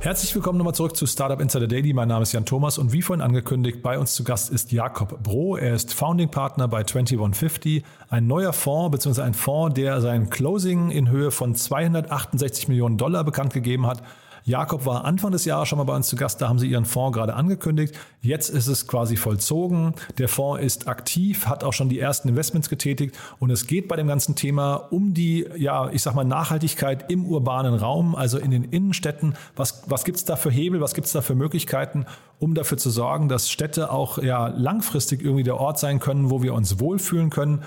Herzlich 0.00 0.32
willkommen 0.32 0.58
nochmal 0.58 0.76
zurück 0.76 0.96
zu 0.96 1.06
Startup 1.06 1.40
Insider 1.40 1.66
Daily. 1.66 1.92
Mein 1.92 2.06
Name 2.06 2.22
ist 2.22 2.32
Jan 2.32 2.44
Thomas 2.44 2.78
und 2.78 2.92
wie 2.92 3.02
vorhin 3.02 3.20
angekündigt, 3.20 3.82
bei 3.82 3.98
uns 3.98 4.14
zu 4.14 4.22
Gast 4.22 4.48
ist 4.48 4.70
Jakob 4.70 5.24
Bro. 5.24 5.56
Er 5.56 5.74
ist 5.74 5.92
Founding 5.92 6.30
Partner 6.30 6.68
bei 6.68 6.84
2150, 6.84 7.82
ein 8.08 8.28
neuer 8.28 8.52
Fonds 8.52 8.92
bzw. 8.92 9.22
ein 9.22 9.34
Fonds, 9.34 9.74
der 9.74 10.00
sein 10.00 10.30
Closing 10.30 10.92
in 10.92 11.10
Höhe 11.10 11.32
von 11.32 11.56
268 11.56 12.68
Millionen 12.68 12.96
Dollar 12.96 13.24
bekannt 13.24 13.52
gegeben 13.52 13.88
hat. 13.88 14.04
Jakob 14.44 14.86
war 14.86 15.04
Anfang 15.04 15.32
des 15.32 15.44
Jahres 15.44 15.68
schon 15.68 15.78
mal 15.78 15.84
bei 15.84 15.94
uns 15.94 16.08
zu 16.08 16.16
Gast, 16.16 16.40
da 16.40 16.48
haben 16.48 16.58
sie 16.58 16.68
ihren 16.68 16.84
Fonds 16.84 17.16
gerade 17.16 17.34
angekündigt. 17.34 17.94
Jetzt 18.20 18.48
ist 18.48 18.66
es 18.66 18.86
quasi 18.86 19.16
vollzogen. 19.16 19.94
Der 20.18 20.28
Fonds 20.28 20.62
ist 20.62 20.88
aktiv, 20.88 21.46
hat 21.46 21.64
auch 21.64 21.72
schon 21.72 21.88
die 21.88 21.98
ersten 21.98 22.28
Investments 22.28 22.68
getätigt 22.68 23.16
und 23.38 23.50
es 23.50 23.66
geht 23.66 23.88
bei 23.88 23.96
dem 23.96 24.08
ganzen 24.08 24.34
Thema 24.34 24.74
um 24.74 25.14
die, 25.14 25.46
ja, 25.56 25.90
ich 25.90 26.02
sag 26.02 26.14
mal, 26.14 26.24
Nachhaltigkeit 26.24 27.10
im 27.10 27.26
urbanen 27.26 27.74
Raum, 27.74 28.14
also 28.14 28.38
in 28.38 28.50
den 28.50 28.64
Innenstädten. 28.64 29.34
Was, 29.56 29.82
was 29.86 30.04
gibt 30.04 30.18
es 30.18 30.24
da 30.24 30.36
für 30.36 30.50
Hebel, 30.50 30.80
was 30.80 30.94
gibt 30.94 31.06
es 31.06 31.12
da 31.12 31.20
für 31.20 31.34
Möglichkeiten, 31.34 32.06
um 32.38 32.54
dafür 32.54 32.78
zu 32.78 32.90
sorgen, 32.90 33.28
dass 33.28 33.50
Städte 33.50 33.90
auch 33.90 34.18
ja, 34.18 34.48
langfristig 34.48 35.22
irgendwie 35.22 35.44
der 35.44 35.58
Ort 35.58 35.78
sein 35.78 35.98
können, 35.98 36.30
wo 36.30 36.42
wir 36.42 36.54
uns 36.54 36.80
wohlfühlen 36.80 37.30
können? 37.30 37.62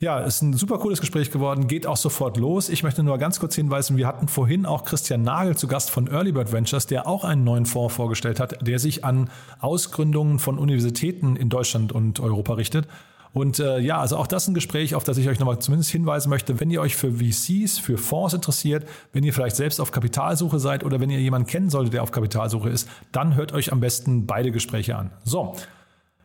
Ja, 0.00 0.18
ist 0.18 0.42
ein 0.42 0.52
super 0.54 0.78
cooles 0.78 1.00
Gespräch 1.00 1.30
geworden, 1.30 1.68
geht 1.68 1.86
auch 1.86 1.96
sofort 1.96 2.36
los. 2.36 2.68
Ich 2.68 2.82
möchte 2.82 3.02
nur 3.02 3.16
ganz 3.16 3.38
kurz 3.38 3.54
hinweisen, 3.54 3.96
wir 3.96 4.06
hatten 4.06 4.26
vorhin 4.26 4.66
auch 4.66 4.84
Christian 4.84 5.22
Nagel 5.22 5.56
zu 5.56 5.68
Gast 5.68 5.90
von 5.90 6.08
Early 6.08 6.32
Bird 6.32 6.52
Ventures, 6.52 6.86
der 6.86 7.06
auch 7.06 7.24
einen 7.24 7.44
neuen 7.44 7.64
Fonds 7.64 7.94
vorgestellt 7.94 8.40
hat, 8.40 8.66
der 8.66 8.78
sich 8.80 9.04
an 9.04 9.30
Ausgründungen 9.60 10.40
von 10.40 10.58
Universitäten 10.58 11.36
in 11.36 11.48
Deutschland 11.48 11.92
und 11.92 12.18
Europa 12.18 12.54
richtet. 12.54 12.88
Und 13.32 13.60
äh, 13.60 13.78
ja, 13.78 13.98
also 13.98 14.16
auch 14.16 14.26
das 14.26 14.44
ist 14.44 14.48
ein 14.48 14.54
Gespräch, 14.54 14.94
auf 14.94 15.04
das 15.04 15.16
ich 15.16 15.28
euch 15.28 15.38
nochmal 15.38 15.58
zumindest 15.58 15.90
hinweisen 15.90 16.28
möchte, 16.28 16.60
wenn 16.60 16.70
ihr 16.70 16.80
euch 16.80 16.96
für 16.96 17.12
VCs, 17.12 17.78
für 17.78 17.96
Fonds 17.96 18.34
interessiert, 18.34 18.86
wenn 19.12 19.24
ihr 19.24 19.32
vielleicht 19.32 19.56
selbst 19.56 19.80
auf 19.80 19.90
Kapitalsuche 19.90 20.58
seid 20.58 20.84
oder 20.84 21.00
wenn 21.00 21.10
ihr 21.10 21.20
jemanden 21.20 21.48
kennen 21.48 21.70
solltet, 21.70 21.94
der 21.94 22.02
auf 22.02 22.12
Kapitalsuche 22.12 22.68
ist, 22.68 22.88
dann 23.10 23.36
hört 23.36 23.52
euch 23.52 23.72
am 23.72 23.80
besten 23.80 24.26
beide 24.26 24.52
Gespräche 24.52 24.96
an. 24.96 25.10
So, 25.24 25.56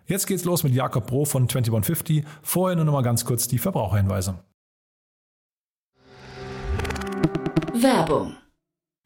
Jetzt 0.10 0.26
geht's 0.26 0.44
los 0.44 0.64
mit 0.64 0.74
Jakob 0.74 1.06
Bro 1.06 1.26
von 1.26 1.48
2150. 1.48 2.26
Vorher 2.42 2.76
nur 2.76 2.86
noch 2.86 2.94
mal 2.94 3.04
ganz 3.04 3.24
kurz 3.26 3.48
die 3.48 3.60
Verbraucherhinweise. 3.60 4.40
Werbung. 7.74 8.36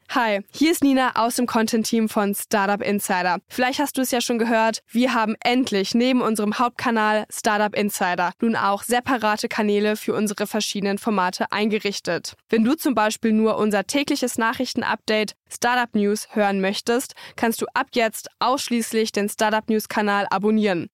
Hi, 0.08 0.40
hier 0.50 0.70
ist 0.70 0.82
Nina 0.82 1.12
aus 1.16 1.34
dem 1.34 1.46
Content-Team 1.46 2.08
von 2.08 2.34
Startup 2.34 2.80
Insider. 2.80 3.38
Vielleicht 3.48 3.80
hast 3.80 3.98
du 3.98 4.00
es 4.02 4.12
ja 4.12 4.20
schon 4.20 4.38
gehört, 4.38 4.80
wir 4.90 5.12
haben 5.12 5.34
endlich 5.44 5.94
neben 5.94 6.22
unserem 6.22 6.58
Hauptkanal 6.58 7.26
Startup 7.30 7.74
Insider 7.76 8.32
nun 8.40 8.56
auch 8.56 8.82
separate 8.82 9.48
Kanäle 9.48 9.96
für 9.96 10.14
unsere 10.14 10.46
verschiedenen 10.46 10.98
Formate 10.98 11.50
eingerichtet. 11.52 12.34
Wenn 12.48 12.64
du 12.64 12.76
zum 12.76 12.94
Beispiel 12.94 13.32
nur 13.32 13.58
unser 13.58 13.86
tägliches 13.86 14.38
Nachrichtenupdate 14.38 15.34
Startup 15.50 15.92
News 15.94 16.28
hören 16.30 16.60
möchtest, 16.60 17.14
kannst 17.36 17.60
du 17.60 17.66
ab 17.74 17.88
jetzt 17.92 18.28
ausschließlich 18.38 19.12
den 19.12 19.28
Startup 19.28 19.68
News 19.68 19.88
Kanal 19.88 20.26
abonnieren. 20.30 20.88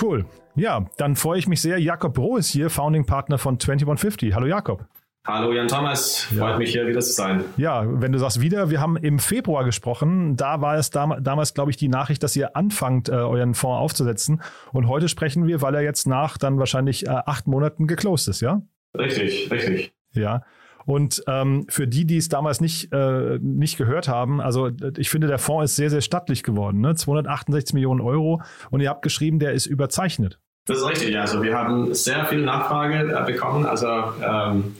Cool. 0.00 0.26
Ja, 0.56 0.86
dann 0.96 1.16
freue 1.16 1.38
ich 1.38 1.48
mich 1.48 1.60
sehr. 1.60 1.78
Jakob 1.78 2.14
Bro 2.14 2.36
ist 2.36 2.48
hier, 2.48 2.70
Founding 2.70 3.06
Partner 3.06 3.38
von 3.38 3.58
2150. 3.58 4.34
Hallo 4.34 4.46
Jakob. 4.46 4.86
Hallo 5.26 5.54
Jan 5.54 5.68
Thomas, 5.68 6.24
freut 6.24 6.38
ja. 6.50 6.58
mich 6.58 6.72
hier 6.72 6.86
wieder 6.86 7.00
zu 7.00 7.12
sein. 7.12 7.44
Ja, 7.56 7.82
wenn 7.86 8.12
du 8.12 8.18
sagst 8.18 8.42
wieder, 8.42 8.68
wir 8.68 8.78
haben 8.82 8.98
im 8.98 9.18
Februar 9.18 9.64
gesprochen, 9.64 10.36
da 10.36 10.60
war 10.60 10.76
es 10.76 10.90
dam 10.90 11.16
damals, 11.22 11.54
glaube 11.54 11.70
ich, 11.70 11.78
die 11.78 11.88
Nachricht, 11.88 12.22
dass 12.22 12.36
ihr 12.36 12.54
anfangt, 12.56 13.08
äh, 13.08 13.12
euren 13.12 13.54
Fonds 13.54 13.80
aufzusetzen. 13.80 14.42
Und 14.72 14.86
heute 14.86 15.08
sprechen 15.08 15.46
wir, 15.46 15.62
weil 15.62 15.74
er 15.76 15.80
jetzt 15.80 16.06
nach 16.06 16.36
dann 16.36 16.58
wahrscheinlich 16.58 17.06
äh, 17.06 17.10
acht 17.10 17.46
Monaten 17.46 17.86
geclosed 17.86 18.28
ist, 18.28 18.42
ja? 18.42 18.60
Richtig, 18.94 19.50
richtig. 19.50 19.94
Ja. 20.12 20.42
Und 20.86 21.22
ähm, 21.26 21.66
für 21.68 21.86
die, 21.86 22.06
die 22.06 22.18
es 22.18 22.28
damals 22.28 22.60
nicht, 22.60 22.92
äh, 22.92 23.38
nicht 23.40 23.76
gehört 23.76 24.08
haben, 24.08 24.40
also 24.40 24.70
ich 24.96 25.10
finde, 25.10 25.26
der 25.26 25.38
Fonds 25.38 25.72
ist 25.72 25.76
sehr, 25.76 25.90
sehr 25.90 26.00
stattlich 26.00 26.42
geworden. 26.42 26.80
Ne? 26.80 26.94
268 26.94 27.74
Millionen 27.74 28.00
Euro 28.00 28.42
und 28.70 28.80
ihr 28.80 28.90
habt 28.90 29.02
geschrieben, 29.02 29.38
der 29.38 29.52
ist 29.52 29.66
überzeichnet. 29.66 30.38
Das 30.66 30.78
ist 30.78 30.88
richtig, 30.88 31.18
also 31.18 31.42
wir 31.42 31.56
haben 31.56 31.92
sehr 31.94 32.24
viel 32.24 32.40
Nachfrage 32.40 33.14
äh, 33.14 33.24
bekommen. 33.24 33.66
Also 33.66 33.86
ähm, 33.86 34.76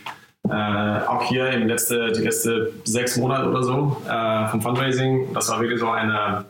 äh, 0.48 0.52
auch 1.06 1.22
hier 1.28 1.50
in 1.50 1.68
letzte, 1.68 2.12
die 2.12 2.22
letzten 2.22 2.68
sechs 2.84 3.16
Monate 3.16 3.48
oder 3.48 3.62
so 3.62 4.02
äh, 4.08 4.48
vom 4.48 4.62
Fundraising. 4.62 5.32
Das 5.34 5.50
war 5.50 5.60
wirklich 5.60 5.80
so 5.80 5.90
eine, 5.90 6.46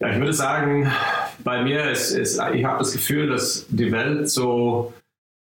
ja, 0.00 0.10
ich 0.10 0.18
würde 0.18 0.32
sagen, 0.32 0.90
bei 1.44 1.62
mir 1.62 1.90
ist, 1.90 2.10
ist 2.12 2.40
ich 2.54 2.64
habe 2.64 2.78
das 2.78 2.92
Gefühl, 2.92 3.28
dass 3.28 3.66
die 3.68 3.92
Welt 3.92 4.28
so 4.30 4.92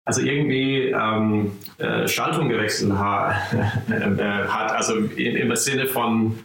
also 0.05 0.21
irgendwie 0.21 0.89
ähm, 0.89 1.51
äh, 1.77 2.07
Schaltung 2.07 2.49
gewechselt 2.49 2.93
ha 2.93 3.31
äh, 3.89 4.47
hat, 4.47 4.71
also 4.71 4.95
in, 4.95 5.35
im 5.35 5.55
Sinne 5.55 5.85
von, 5.87 6.39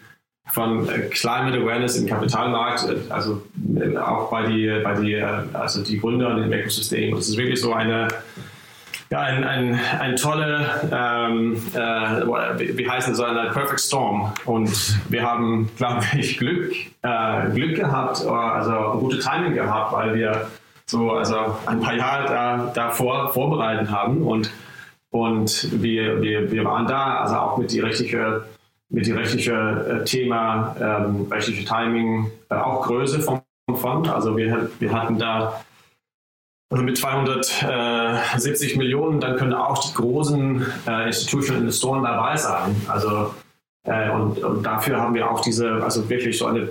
von 0.46 0.88
äh, 0.88 1.08
Climate 1.08 1.58
Awareness 1.58 1.96
im 1.96 2.06
Kapitalmarkt, 2.06 2.88
äh, 2.88 3.10
also 3.10 3.42
auch 3.98 4.30
bei 4.30 4.46
die, 4.46 4.80
bei 4.84 4.94
die, 4.94 5.16
also 5.54 5.82
die 5.82 5.98
Gründer 5.98 6.36
im 6.36 6.52
Ökosystem. 6.52 7.14
Das 7.14 7.28
ist 7.28 7.38
wirklich 7.38 7.60
so 7.60 7.72
eine, 7.72 8.08
ja, 9.10 9.20
ein, 9.20 9.44
ein, 9.44 9.80
ein 10.00 10.16
tolle, 10.16 10.90
ähm, 10.92 11.56
äh, 11.72 12.76
wie 12.76 12.90
heißen 12.90 13.14
so 13.14 13.24
eine 13.24 13.50
Perfect 13.52 13.80
Storm. 13.80 14.34
Und 14.44 14.98
wir 15.08 15.22
haben, 15.22 15.70
glaube 15.78 16.04
ich, 16.18 16.36
Glück, 16.36 16.74
äh, 17.02 17.50
Glück 17.54 17.76
gehabt, 17.76 18.22
also 18.26 18.98
gute 18.98 19.18
Timing 19.18 19.54
gehabt, 19.54 19.92
weil 19.92 20.14
wir 20.14 20.48
so 20.88 21.10
also 21.12 21.56
ein 21.66 21.80
paar 21.80 21.94
Jahre 21.94 22.26
da, 22.26 22.72
davor 22.74 23.32
vorbereitet 23.32 23.90
haben 23.90 24.22
und, 24.22 24.50
und 25.10 25.82
wir, 25.82 26.22
wir, 26.22 26.50
wir 26.50 26.64
waren 26.64 26.86
da, 26.86 27.18
also 27.20 27.36
auch 27.36 27.58
mit 27.58 27.72
die 27.72 27.80
rechtliche 27.80 28.44
mit 28.88 29.06
die 29.06 29.12
rechtliche 29.12 29.52
äh, 29.52 30.04
Thema, 30.04 30.76
ähm, 30.80 31.26
rechtliche 31.30 31.64
Timing, 31.64 32.30
äh, 32.50 32.54
auch 32.54 32.86
Größe 32.86 33.20
vom 33.20 33.42
Fond. 33.74 34.08
Also 34.08 34.36
wir, 34.36 34.70
wir 34.78 34.92
hatten 34.92 35.18
da 35.18 35.60
also 36.70 36.82
mit 36.82 36.96
270 36.96 38.76
Millionen, 38.76 39.20
dann 39.20 39.36
können 39.36 39.54
auch 39.54 39.78
die 39.78 39.94
großen 39.94 40.66
äh, 40.86 41.06
Institutional 41.06 41.62
Investoren 41.62 42.02
dabei 42.02 42.36
sein. 42.36 42.74
Also 42.88 43.34
äh, 43.84 44.10
und, 44.10 44.38
und 44.42 44.62
dafür 44.64 45.00
haben 45.00 45.14
wir 45.14 45.30
auch 45.30 45.40
diese, 45.40 45.82
also 45.82 46.08
wirklich 46.08 46.38
so 46.38 46.46
eine 46.46 46.68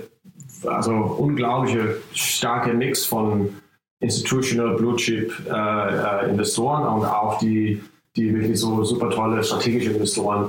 also 0.64 0.92
unglaubliche 0.92 1.96
starke 2.12 2.72
Mix 2.72 3.04
von 3.04 3.54
Institutional 4.00 4.76
Blue 4.76 4.96
Chip 4.96 5.32
äh, 5.48 5.50
äh, 5.50 6.30
Investoren 6.30 6.86
und 6.86 7.06
auch 7.06 7.38
die, 7.38 7.82
die 8.14 8.34
wirklich 8.34 8.60
so 8.60 8.84
super 8.84 9.10
tolle 9.10 9.42
strategische 9.42 9.92
Investoren 9.92 10.48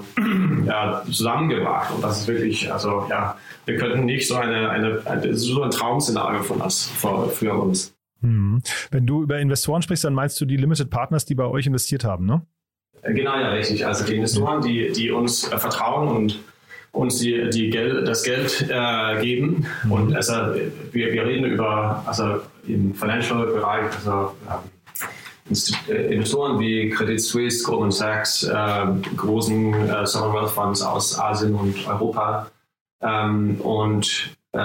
äh, 0.68 1.12
zusammengebracht. 1.12 1.94
Und 1.94 2.04
das 2.04 2.22
ist 2.22 2.28
wirklich, 2.28 2.72
also 2.72 3.06
ja, 3.10 3.38
wir 3.66 3.78
könnten 3.78 4.06
nicht 4.06 4.28
so 4.28 4.36
eine, 4.36 4.70
eine, 4.70 5.02
eine 5.06 5.36
so 5.36 5.62
ein 5.64 5.72
Traumszenario 5.72 6.44
von 6.44 6.62
uns 6.62 6.86
für, 6.86 7.30
für 7.30 7.54
uns. 7.54 7.94
Hm. 8.22 8.62
Wenn 8.92 9.06
du 9.06 9.24
über 9.24 9.40
Investoren 9.40 9.82
sprichst, 9.82 10.04
dann 10.04 10.14
meinst 10.14 10.40
du 10.42 10.46
die 10.46 10.58
Limited 10.58 10.90
Partners, 10.90 11.26
die 11.26 11.36
bei 11.36 11.46
euch 11.46 11.68
investiert 11.68 12.04
haben, 12.04 12.26
ne? 12.26 12.46
Äh, 13.02 13.14
genau, 13.14 13.36
ja, 13.36 13.50
richtig. 13.50 13.86
Also 13.86 14.06
die 14.06 14.16
Investoren, 14.16 14.62
die, 14.62 14.92
die 14.92 15.12
uns 15.12 15.52
äh, 15.52 15.58
vertrauen 15.58 16.10
und 16.10 16.40
uns 16.92 17.20
die, 17.20 17.50
die 17.50 17.70
Geld, 17.70 18.08
das 18.08 18.24
Geld 18.24 18.68
äh, 18.70 19.22
geben. 19.22 19.66
Mhm. 19.84 19.92
Und 19.92 20.16
also, 20.16 20.34
wir, 20.92 21.14
wir 21.14 21.26
reden 21.26 21.46
über, 21.46 22.04
also 22.06 22.42
im 22.68 22.94
Financial-Bereich, 22.94 23.86
also 23.96 24.34
äh, 25.90 26.14
Investoren 26.14 26.60
wie 26.60 26.90
Credit 26.90 27.22
Suisse, 27.22 27.64
Goldman 27.64 27.92
Sachs, 27.92 28.44
äh, 28.44 28.86
großen 29.16 29.74
Sovereign 30.06 30.34
Wealth 30.34 30.52
Funds 30.52 30.82
aus 30.82 31.18
Asien 31.18 31.56
und 31.56 31.88
Europa. 31.88 32.48
Ähm, 33.02 33.62
und 33.62 34.36
äh, 34.54 34.60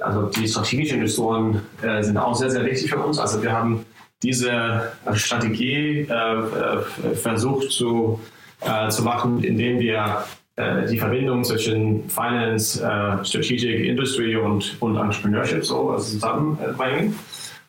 also 0.00 0.30
die 0.34 0.48
strategischen 0.48 0.98
Investoren 0.98 1.62
äh, 1.82 2.02
sind 2.02 2.16
auch 2.16 2.34
sehr, 2.34 2.50
sehr 2.50 2.64
wichtig 2.64 2.90
für 2.90 2.98
uns. 2.98 3.18
Also 3.18 3.42
wir 3.42 3.52
haben 3.52 3.84
diese 4.22 4.92
Strategie 5.12 6.00
äh, 6.00 7.14
versucht 7.14 7.70
zu, 7.70 8.18
zu 8.88 9.02
machen, 9.02 9.44
indem 9.44 9.78
wir 9.78 10.24
die 10.56 10.98
Verbindung 10.98 11.42
zwischen 11.42 12.08
Finance, 12.08 12.80
äh, 12.80 13.24
Strategic 13.24 13.84
Industry 13.86 14.36
und, 14.36 14.76
und 14.80 14.96
Entrepreneurship 14.96 15.64
so 15.64 15.90
also 15.90 16.12
zusammenbringen. 16.12 17.18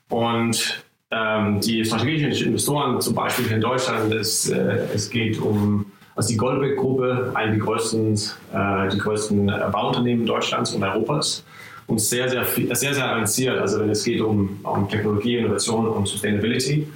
Und 0.10 0.84
ähm, 1.12 1.60
die 1.62 1.84
strategischen 1.84 2.48
Investoren, 2.48 3.02
zum 3.02 3.16
Beispiel 3.16 3.48
in 3.52 3.62
Deutschland, 3.62 4.14
es, 4.14 4.50
äh, 4.50 4.88
es 4.94 5.10
geht 5.10 5.40
um 5.40 5.86
also 6.16 6.30
die 6.30 6.38
Goldbeck-Gruppe, 6.38 7.32
eine 7.34 7.52
der 7.52 7.60
größten, 7.60 8.14
äh, 8.54 8.90
die 8.90 8.98
größten 8.98 9.48
Bauunternehmen 9.72 10.26
Deutschlands 10.26 10.74
und 10.74 10.84
Europas 10.84 11.44
und 11.88 12.00
sehr, 12.00 12.30
sehr, 12.30 12.46
viel, 12.46 12.74
sehr, 12.76 12.94
sehr 12.94 13.10
avanciert, 13.10 13.60
also 13.60 13.80
wenn 13.82 13.90
es 13.90 14.04
geht 14.04 14.22
um, 14.22 14.60
um 14.64 14.88
Technologie, 14.90 15.38
Innovation 15.38 15.88
und 15.88 16.08
Sustainability. 16.08 16.88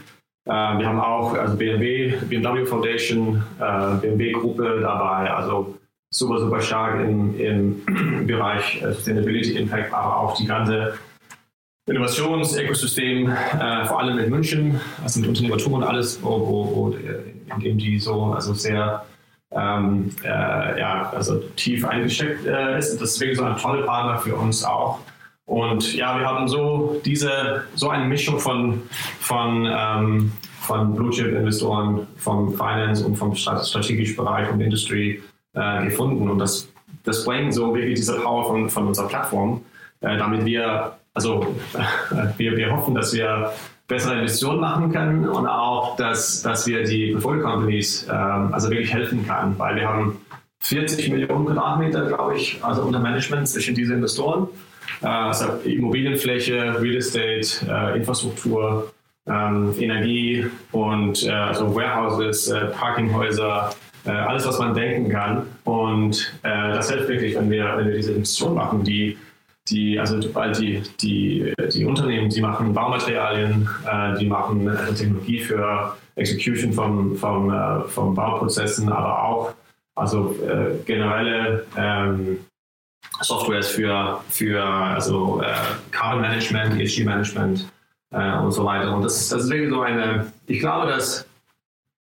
Äh, 0.46 0.52
wir 0.52 0.88
haben 0.88 1.00
auch 1.00 1.34
also 1.34 1.56
BMW, 1.56 2.16
BMW 2.28 2.66
Foundation, 2.66 3.44
äh, 3.60 3.96
BMW-Gruppe 3.98 4.80
dabei, 4.82 5.32
also 5.32 5.76
super, 6.10 6.40
super 6.40 6.62
stark 6.62 7.02
im, 7.02 7.40
im 7.40 8.26
Bereich 8.28 8.82
äh, 8.82 8.94
Sustainability 8.94 9.58
Impact, 9.58 9.94
aber 9.94 10.18
auch 10.18 10.38
die 10.38 10.46
ganze 10.46 10.98
Innovationsökosystem, 11.88 13.32
äh, 13.32 13.86
vor 13.86 14.00
allem 14.00 14.20
in 14.20 14.30
München, 14.30 14.80
also 15.04 15.20
mit 15.20 15.30
Unternehmertum 15.30 15.74
und 15.74 15.84
alles, 15.84 16.22
wo, 16.22 16.30
wo, 16.30 16.76
wo, 16.76 16.96
in 17.56 17.60
dem 17.60 17.78
die 17.78 18.00
so 18.00 18.26
also 18.26 18.54
sehr 18.54 19.06
ähm, 19.52 20.12
äh, 20.24 20.80
ja, 20.80 21.10
also 21.10 21.40
tief 21.56 21.86
eingesteckt 21.86 22.46
äh, 22.46 22.78
ist. 22.78 23.20
Wirklich 23.20 23.38
so 23.38 23.44
ein 23.44 23.58
toller 23.58 23.86
Partner 23.86 24.20
für 24.20 24.36
uns 24.36 24.64
auch. 24.64 25.00
Und 25.46 25.96
ja, 25.96 26.20
wir 26.20 26.28
haben 26.28 26.48
so 26.48 27.02
diese, 27.04 27.64
so 27.74 27.90
eine 27.90 28.06
Mischung 28.06 28.38
von, 28.40 28.84
von, 29.20 29.68
ähm, 29.68 30.32
von 30.62 30.94
Blue 30.94 31.10
Chip 31.10 31.34
Investoren, 31.34 32.06
vom 32.18 32.54
Finance 32.54 33.04
und 33.04 33.16
vom 33.16 33.34
strategischen 33.34 34.16
Bereich 34.16 34.52
und 34.52 34.62
Industry 34.62 35.24
äh, 35.54 35.86
gefunden. 35.86 36.30
Und 36.30 36.40
das, 36.40 36.68
das 37.04 37.26
bringt 37.26 37.54
so 37.54 37.74
wirklich 37.74 37.96
diese 37.96 38.20
Power 38.20 38.46
von, 38.46 38.70
von 38.70 38.88
unserer 38.88 39.08
Plattform, 39.08 39.62
äh, 40.02 40.18
damit 40.18 40.46
wir, 40.46 40.94
also 41.14 41.56
wir, 42.38 42.58
wir 42.58 42.72
hoffen, 42.72 42.96
dass 42.96 43.14
wir 43.14 43.52
bessere 43.88 44.14
Investitionen 44.20 44.62
machen 44.62 44.92
können 44.92 45.28
und 45.28 45.48
auch, 45.48 45.96
dass, 45.98 46.44
dass 46.44 46.68
wir 46.68 46.84
die 46.84 47.12
Portfolio 47.12 47.44
Companies 47.44 48.08
ähm, 48.08 48.54
also 48.54 48.70
wirklich 48.70 48.94
helfen 48.94 49.28
können, 49.28 49.56
weil 49.58 49.76
wir 49.76 49.88
haben 49.90 50.22
40 50.62 51.10
Millionen 51.10 51.46
Quadratmeter, 51.46 52.06
glaube 52.06 52.36
ich, 52.36 52.60
also 52.62 52.84
unter 52.84 53.00
Management 53.00 53.48
zwischen 53.48 53.76
diesen 53.76 53.96
Investoren. 53.96 54.48
Also 55.02 55.46
Immobilienfläche, 55.64 56.82
Real 56.82 56.98
Estate, 56.98 57.66
äh, 57.68 57.98
Infrastruktur, 57.98 58.92
ähm, 59.28 59.74
Energie 59.80 60.46
und 60.72 61.24
äh, 61.24 61.32
also 61.32 61.74
Warehouses, 61.74 62.54
Parkinghäuser, 62.78 63.70
äh, 64.10 64.12
alles, 64.12 64.46
was 64.48 64.60
man 64.60 64.74
denken 64.74 65.10
kann. 65.10 65.48
Und 65.64 66.34
äh, 66.44 66.74
das 66.74 66.92
hilft 66.92 67.08
wirklich, 67.08 67.36
wenn 67.36 67.50
wir, 67.50 67.78
wenn 67.78 67.88
wir 67.88 67.96
diese 67.96 68.12
Investitionen 68.12 68.56
machen, 68.56 68.84
die 68.84 69.18
die, 69.70 70.00
also 70.00 70.20
die, 70.20 70.84
die, 71.02 71.54
die 71.74 71.86
Unternehmen, 71.86 72.30
die 72.30 72.42
machen 72.42 72.74
Baumaterialien, 72.74 73.70
äh, 73.86 74.18
die 74.18 74.28
machen 74.28 74.68
äh, 74.68 74.94
Technologie 74.94 75.40
für 75.40 75.96
Execution 76.16 76.74
von, 76.74 77.16
von, 77.16 77.52
äh, 77.52 77.88
von 77.88 78.14
Bauprozessen, 78.14 78.90
aber 78.90 79.24
auch 79.24 79.54
also 79.96 80.34
generelle 80.86 81.66
ähm, 81.76 82.40
Softwares 83.20 83.68
für, 83.68 84.22
für 84.30 84.64
also 84.64 85.42
Carbon 85.92 86.22
Management, 86.22 86.80
ESG 86.80 87.04
Management 87.04 87.68
und 88.10 88.52
so 88.54 88.64
weiter. 88.64 88.96
Und 88.96 89.04
das, 89.04 89.28
das 89.28 89.44
ist 89.44 89.50
wirklich 89.50 89.70
so 89.70 89.82
eine, 89.82 90.32
ich 90.48 90.62
glaube, 90.62 90.88
dass 90.88 91.26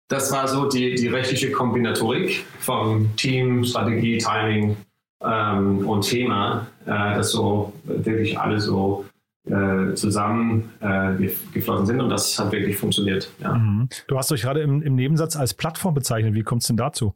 das 0.08 0.32
war 0.32 0.48
so 0.48 0.68
die, 0.68 0.94
die 0.94 1.08
rechtliche 1.08 1.50
Kombinatorik 1.50 2.44
vom 2.58 3.14
Team, 3.16 3.64
Strategie, 3.64 4.18
Timing 4.18 4.76
ähm, 5.22 5.88
und 5.88 6.02
Thema, 6.02 6.66
äh, 6.84 7.16
dass 7.16 7.30
so 7.32 7.72
wirklich 7.84 8.38
alle 8.38 8.60
so 8.60 9.06
äh, 9.48 9.94
zusammen 9.94 10.72
äh, 10.80 11.14
geflossen 11.52 11.86
sind 11.86 12.00
und 12.00 12.10
das 12.10 12.38
hat 12.38 12.52
wirklich 12.52 12.76
funktioniert. 12.76 13.30
Ja. 13.40 13.54
Mhm. 13.54 13.88
Du 14.06 14.18
hast 14.18 14.30
euch 14.32 14.42
gerade 14.42 14.60
im, 14.60 14.82
im, 14.82 14.94
Nebensatz 14.94 15.36
als 15.36 15.54
Plattform 15.54 15.94
bezeichnet. 15.94 16.34
Wie 16.34 16.42
kommt 16.42 16.62
es 16.62 16.68
denn 16.68 16.76
dazu? 16.76 17.14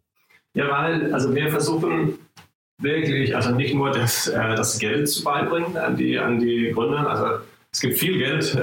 Ja, 0.54 0.70
weil 0.70 1.12
also 1.12 1.34
wir 1.34 1.50
versuchen 1.50 2.18
wirklich, 2.80 3.34
also 3.36 3.50
nicht 3.50 3.74
nur 3.74 3.90
das, 3.90 4.28
äh, 4.28 4.54
das 4.54 4.78
Geld 4.78 5.08
zu 5.08 5.24
beibringen 5.24 5.76
an 5.76 5.96
die, 5.96 6.18
an 6.18 6.38
die 6.38 6.72
Gründer, 6.74 7.08
also 7.08 7.44
es 7.70 7.80
gibt 7.80 7.98
viel 7.98 8.18
Geld, 8.18 8.54
äh, 8.54 8.60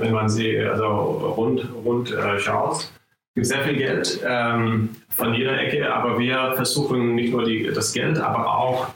wenn 0.00 0.12
man 0.12 0.28
sie 0.28 0.58
also 0.60 0.86
rund, 0.86 1.68
rund 1.84 2.12
äh, 2.12 2.38
schaut 2.38 2.90
gibt 3.36 3.46
sehr 3.46 3.64
viel 3.64 3.76
Geld 3.76 4.18
ähm, 4.26 4.96
von 5.10 5.34
jeder 5.34 5.60
Ecke, 5.60 5.92
aber 5.94 6.18
wir 6.18 6.54
versuchen 6.56 7.14
nicht 7.14 7.32
nur 7.32 7.44
die, 7.44 7.70
das 7.72 7.92
Geld, 7.92 8.18
aber 8.18 8.48
auch 8.48 8.88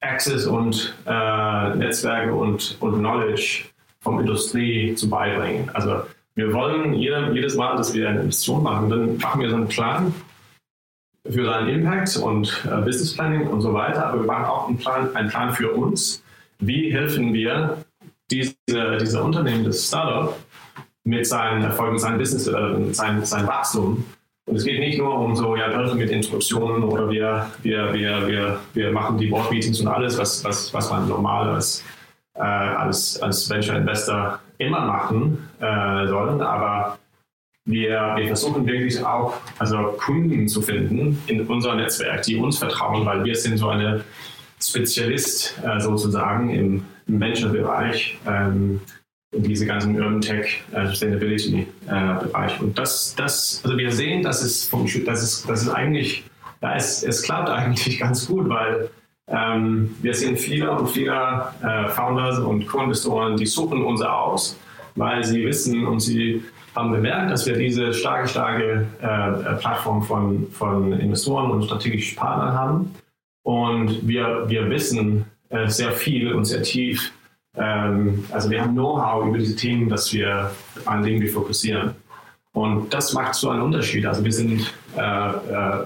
Access 0.00 0.46
und 0.46 0.94
äh, 1.06 1.74
Netzwerke 1.74 2.34
und, 2.34 2.76
und 2.80 2.98
Knowledge 2.98 3.64
vom 4.00 4.20
Industrie 4.20 4.94
zu 4.94 5.08
beibringen. 5.08 5.70
Also 5.72 6.02
wir 6.34 6.52
wollen 6.52 6.92
jeder, 6.94 7.32
jedes 7.32 7.56
Mal, 7.56 7.76
dass 7.76 7.94
wir 7.94 8.10
eine 8.10 8.20
Investition 8.20 8.62
machen, 8.62 8.90
dann 8.90 9.16
machen 9.16 9.40
wir 9.40 9.48
so 9.48 9.56
einen 9.56 9.68
Plan 9.68 10.14
für 11.26 11.46
seinen 11.46 11.68
Impact 11.68 12.16
und 12.18 12.66
äh, 12.70 12.82
Business 12.82 13.14
Planning 13.14 13.48
und 13.48 13.62
so 13.62 13.72
weiter, 13.72 14.06
aber 14.06 14.20
wir 14.20 14.26
machen 14.26 14.44
auch 14.44 14.68
einen 14.68 14.76
Plan, 14.76 15.16
einen 15.16 15.30
Plan 15.30 15.50
für 15.50 15.72
uns. 15.72 16.22
Wie 16.58 16.92
helfen 16.92 17.32
wir 17.32 17.78
diese, 18.30 18.54
diese 19.00 19.22
Unternehmen, 19.22 19.64
das 19.64 19.88
Startup, 19.88 20.36
mit 21.04 21.26
seinen 21.26 21.62
Erfolgen, 21.62 21.98
seinem 21.98 22.18
Business 22.18 22.44
Development, 22.44 22.94
sein, 22.94 23.24
sein 23.24 23.46
Wachstum. 23.46 24.04
Und 24.46 24.56
es 24.56 24.64
geht 24.64 24.80
nicht 24.80 24.98
nur 24.98 25.14
um 25.18 25.36
so, 25.36 25.56
ja, 25.56 25.70
wir 25.70 25.94
mit 25.94 26.10
Introduktionen 26.10 26.82
oder 26.82 27.10
wir, 27.10 27.46
wir, 27.62 27.92
wir, 27.92 28.26
wir, 28.26 28.60
wir 28.72 28.92
machen 28.92 29.18
die 29.18 29.26
Board 29.26 29.50
Meetings 29.50 29.80
und 29.80 29.88
alles, 29.88 30.16
was, 30.16 30.42
was, 30.44 30.72
was 30.72 30.90
man 30.90 31.08
normal 31.08 31.50
als, 31.50 31.84
äh, 32.34 32.40
als, 32.40 33.20
als 33.20 33.48
Venture 33.50 33.76
Investor 33.76 34.40
immer 34.56 34.80
machen 34.80 35.48
äh, 35.60 36.06
sollen. 36.06 36.40
Aber 36.40 36.98
wir, 37.66 38.14
wir 38.16 38.26
versuchen 38.26 38.66
wirklich 38.66 39.04
auch 39.04 39.34
also 39.58 39.94
Kunden 39.98 40.48
zu 40.48 40.62
finden 40.62 41.22
in 41.26 41.42
unserem 41.46 41.76
Netzwerk, 41.76 42.22
die 42.22 42.36
uns 42.36 42.58
vertrauen, 42.58 43.04
weil 43.04 43.24
wir 43.24 43.36
sind 43.36 43.58
so 43.58 43.68
eine 43.68 44.02
Spezialist 44.60 45.60
äh, 45.62 45.78
sozusagen 45.78 46.50
im, 46.50 46.84
im 47.06 47.20
Venture-Bereich. 47.20 48.18
Ähm, 48.26 48.80
diese 49.32 49.66
ganzen 49.66 49.96
Urban 49.96 50.20
Tech 50.20 50.62
äh, 50.72 50.86
Sustainability 50.86 51.66
äh, 51.86 52.24
Bereich. 52.24 52.60
Und 52.60 52.78
das, 52.78 53.14
das, 53.16 53.60
also 53.64 53.76
wir 53.76 53.92
sehen, 53.92 54.22
dass 54.22 54.42
es 54.42 54.64
vom, 54.64 54.86
dass 55.04 55.22
es, 55.22 55.42
dass 55.44 55.62
es 55.62 55.68
eigentlich, 55.68 56.24
ja, 56.62 56.74
es, 56.76 57.02
es 57.02 57.22
klappt 57.22 57.48
eigentlich 57.50 57.98
ganz 57.98 58.26
gut, 58.26 58.48
weil 58.48 58.90
ähm, 59.28 59.94
wir 60.00 60.14
sehen 60.14 60.36
viele 60.36 60.70
und 60.70 60.88
viele 60.88 61.12
äh, 61.62 61.88
Founders 61.88 62.38
und 62.38 62.66
Co-Investoren, 62.66 63.36
die 63.36 63.46
suchen 63.46 63.82
uns 63.82 64.00
aus, 64.00 64.58
weil 64.94 65.22
sie 65.24 65.44
wissen 65.44 65.86
und 65.86 66.00
sie 66.00 66.42
haben 66.74 66.92
bemerkt, 66.92 67.30
dass 67.30 67.46
wir 67.46 67.56
diese 67.56 67.92
starke, 67.92 68.28
starke 68.28 68.86
äh, 69.00 69.54
Plattform 69.56 70.02
von, 70.02 70.46
von 70.52 70.92
Investoren 70.94 71.50
und 71.50 71.64
strategischen 71.64 72.16
Partnern 72.16 72.54
haben. 72.54 72.94
Und 73.42 74.06
wir, 74.06 74.44
wir 74.48 74.70
wissen 74.70 75.26
äh, 75.50 75.68
sehr 75.68 75.92
viel 75.92 76.32
und 76.32 76.44
sehr 76.44 76.62
tief 76.62 77.12
ähm, 77.58 78.24
also 78.30 78.50
wir 78.50 78.62
haben 78.62 78.72
Know-how 78.72 79.26
über 79.26 79.38
diese 79.38 79.56
Themen, 79.56 79.88
dass 79.88 80.12
wir 80.12 80.50
an 80.84 81.02
denen 81.02 81.20
wir 81.20 81.30
fokussieren. 81.30 81.94
Und 82.52 82.92
das 82.92 83.12
macht 83.12 83.34
so 83.34 83.50
einen 83.50 83.62
Unterschied. 83.62 84.06
Also 84.06 84.24
wir 84.24 84.32
sind, 84.32 84.72
äh, 84.96 85.00
äh, 85.00 85.84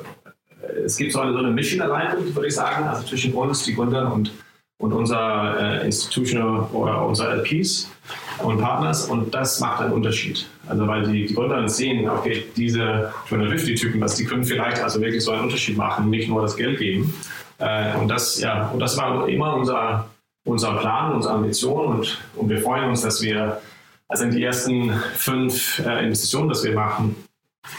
es 0.84 0.96
gibt 0.96 1.12
so 1.12 1.20
eine, 1.20 1.32
so 1.32 1.38
eine 1.38 1.50
Mission 1.50 1.80
Alignment, 1.80 2.34
würde 2.34 2.48
ich 2.48 2.54
sagen, 2.54 2.86
also 2.86 3.02
zwischen 3.06 3.32
uns, 3.34 3.64
die 3.64 3.74
Gründer 3.74 4.12
und, 4.12 4.32
und 4.78 4.92
unser 4.92 5.80
äh, 5.80 5.86
Institutional 5.86 6.68
oder 6.72 7.06
unser 7.06 7.34
LPs 7.36 7.90
und 8.38 8.58
Partners. 8.60 9.06
Und 9.08 9.34
das 9.34 9.60
macht 9.60 9.82
einen 9.82 9.92
Unterschied. 9.92 10.46
Also 10.66 10.86
weil 10.86 11.04
die, 11.10 11.26
die 11.26 11.34
Gründer 11.34 11.68
sehen, 11.68 12.08
okay, 12.08 12.44
diese 12.56 13.12
250-Typen, 13.28 14.00
was 14.00 14.14
die 14.16 14.24
können 14.24 14.44
vielleicht 14.44 14.80
also 14.82 15.00
wirklich 15.00 15.24
so 15.24 15.32
einen 15.32 15.44
Unterschied 15.44 15.76
machen, 15.76 16.10
nicht 16.10 16.28
nur 16.28 16.42
das 16.42 16.56
Geld 16.56 16.78
geben. 16.78 17.14
Äh, 17.58 17.96
und 17.96 18.08
das, 18.08 18.40
ja, 18.40 18.68
und 18.68 18.80
das 18.80 18.96
war 18.96 19.28
immer 19.28 19.56
unser 19.56 20.06
unser 20.44 20.76
Plan, 20.78 21.12
unsere 21.12 21.34
Ambition 21.34 21.96
und, 21.96 22.18
und 22.37 22.49
wir 22.49 22.61
freuen 22.61 22.90
uns, 22.90 23.02
dass 23.02 23.22
wir 23.22 23.61
also 24.08 24.25
in 24.25 24.30
die 24.30 24.44
ersten 24.44 24.92
fünf 25.14 25.78
äh, 25.78 26.04
Investitionen, 26.04 26.52
die 26.52 26.68
wir 26.68 26.75
machen, 26.75 27.16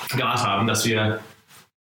gerade 0.09 0.41
haben, 0.41 0.67
dass 0.67 0.85
wir, 0.85 1.19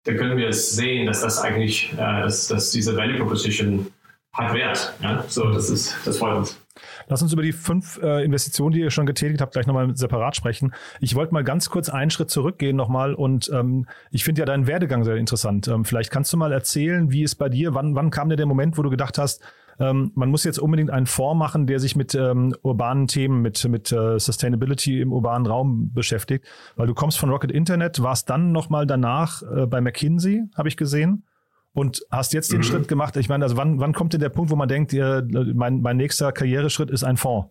da 0.05 0.15
können 0.15 0.37
wir 0.37 0.49
es 0.49 0.75
sehen, 0.75 1.07
dass 1.07 1.21
das 1.21 1.41
eigentlich, 1.41 1.93
äh, 1.93 1.97
dass, 1.97 2.49
dass 2.49 2.71
diese 2.71 2.97
Value 2.97 3.19
Proposition 3.19 3.87
hat 4.33 4.55
Wert. 4.55 4.95
Ja? 5.03 5.25
So, 5.29 5.51
das 5.51 5.71
ist, 5.71 5.95
das 6.05 6.19
freut 6.19 6.39
uns. 6.39 6.59
Lass 7.07 7.23
uns 7.23 7.33
über 7.33 7.43
die 7.43 7.53
fünf 7.53 8.01
äh, 8.03 8.25
Investitionen, 8.25 8.73
die 8.73 8.81
ihr 8.81 8.91
schon 8.91 9.07
getätigt 9.07 9.41
habt, 9.41 9.53
gleich 9.53 9.67
nochmal 9.67 9.95
separat 9.95 10.35
sprechen. 10.35 10.73
Ich 11.01 11.15
wollte 11.15 11.35
mal 11.35 11.45
ganz 11.45 11.69
kurz 11.69 11.89
einen 11.89 12.11
Schritt 12.11 12.31
zurückgehen 12.31 12.77
nochmal 12.77 13.15
und 13.15 13.51
ähm, 13.53 13.87
ich 14.11 14.25
finde 14.25 14.41
ja 14.41 14.47
deinen 14.47 14.67
Werdegang 14.67 15.05
sehr 15.05 15.17
interessant. 15.17 15.69
Ähm, 15.69 15.85
vielleicht 15.85 16.11
kannst 16.11 16.33
du 16.33 16.37
mal 16.37 16.53
erzählen, 16.53 17.13
wie 17.13 17.23
es 17.23 17.35
bei 17.35 17.49
dir, 17.49 17.75
wann, 17.75 17.95
wann 17.95 18.11
kam 18.11 18.29
dir 18.29 18.37
der 18.37 18.47
Moment, 18.47 18.79
wo 18.79 18.83
du 18.83 18.91
gedacht 18.91 19.19
hast, 19.19 19.43
ähm, 19.83 20.13
man 20.15 20.31
muss 20.31 20.45
jetzt 20.45 20.61
unbedingt 20.61 20.91
einen 20.91 21.07
Fonds 21.07 21.37
machen, 21.37 21.67
der 21.67 21.81
sich 21.81 21.97
mit 21.97 22.15
ähm, 22.15 22.55
urbanen 22.63 23.09
Themen, 23.09 23.43
mit, 23.43 23.65
mit 23.69 23.91
äh, 23.91 24.19
Sustainability 24.19 25.01
im 25.01 25.13
urbanen 25.13 25.45
Raum 25.45 25.93
beschäftigt, 25.93 26.47
weil 26.77 26.87
du 26.87 26.95
kommst 26.95 27.19
von 27.19 27.31
Rocket 27.31 27.51
Internet, 27.51 28.01
warst 28.01 28.31
dann 28.31 28.53
nochmal 28.53 28.87
danach 28.87 29.43
äh, 29.43 29.67
bei 29.67 29.81
McKinsey, 29.81 30.45
habe 30.57 30.69
ich 30.69 30.77
gesehen 30.77 31.27
und 31.73 32.03
hast 32.13 32.33
jetzt 32.33 32.53
den 32.53 32.59
mhm. 32.59 32.65
Schritt 32.65 32.87
gemacht. 32.87 33.17
Ich 33.17 33.29
meine, 33.29 33.45
also 33.45 33.57
wann, 33.57 33.81
wann 33.81 33.93
kommt 33.93 34.13
denn 34.13 34.21
der 34.21 34.29
Punkt, 34.29 34.53
wo 34.53 34.57
man 34.57 34.69
denkt, 34.69 34.93
ihr, 34.93 35.27
mein, 35.55 35.81
mein 35.81 35.97
nächster 35.97 36.31
Karriereschritt 36.31 36.91
ist 36.91 37.03
ein 37.03 37.17
Fonds? 37.17 37.49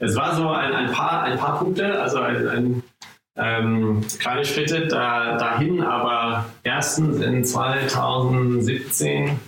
Es 0.00 0.16
war 0.16 0.34
so 0.34 0.48
ein, 0.48 0.72
ein, 0.72 0.90
paar, 0.90 1.22
ein 1.22 1.38
paar 1.38 1.60
Punkte, 1.60 2.00
also 2.00 2.18
ein, 2.18 2.48
ein 2.48 2.82
ähm, 3.36 4.04
kleine 4.18 4.44
Schritte 4.44 4.88
da, 4.88 5.36
dahin, 5.36 5.80
aber 5.80 6.46
erstens 6.64 7.20
in 7.20 7.44
2017 7.44 9.38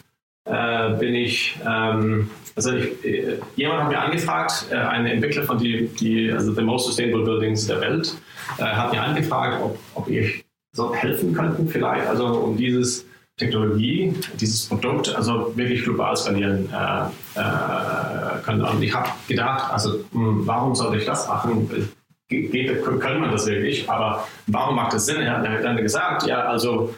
äh, 0.45 0.91
bin 0.99 1.15
ich, 1.15 1.59
ähm, 1.67 2.31
also 2.57 2.73
ich, 2.73 3.05
äh, 3.05 3.39
jemand 3.57 3.83
hat 3.85 3.89
mir 3.91 4.01
angefragt, 4.01 4.67
äh, 4.71 4.77
ein 4.77 5.07
Entwickler 5.07 5.45
von 5.45 5.59
die, 5.59 5.89
die, 5.89 6.33
also 6.33 6.53
the 6.53 6.63
most 6.63 6.87
sustainable 6.87 7.25
buildings 7.25 7.67
der 7.67 7.81
Welt, 7.81 8.15
äh, 8.59 8.63
hat 8.63 8.93
mir 8.93 9.03
angefragt, 9.03 9.61
ob, 9.63 9.79
ob 9.95 10.09
ich 10.09 10.45
so 10.73 10.95
helfen 10.95 11.35
könnten 11.35 11.69
vielleicht, 11.69 12.07
also 12.07 12.27
um 12.27 12.57
dieses 12.57 13.07
Technologie, 13.41 14.13
dieses 14.35 14.69
Produkt 14.69 15.15
also 15.15 15.57
wirklich 15.57 15.83
global 15.83 16.17
skalieren 16.17 16.69
äh, 16.71 17.41
äh, 17.41 18.43
können. 18.45 18.63
Und 18.63 18.83
ich 18.83 18.95
habe 18.95 19.09
gedacht, 19.27 19.73
also 19.73 20.05
mh, 20.13 20.27
hm, 20.27 20.47
warum 20.47 20.75
sollte 20.75 20.99
ich 20.99 21.07
das 21.07 21.27
machen? 21.27 21.89
Geht, 22.29 22.85
können 22.85 23.23
wir 23.23 23.29
das 23.29 23.47
wirklich? 23.47 23.91
Aber 23.91 24.29
warum 24.47 24.77
macht 24.77 24.93
das 24.93 25.07
Sinn? 25.07 25.21
Er 25.21 25.39
hat 25.39 25.65
dann 25.65 25.77
gesagt, 25.79 26.27
ja, 26.27 26.45
also 26.45 26.95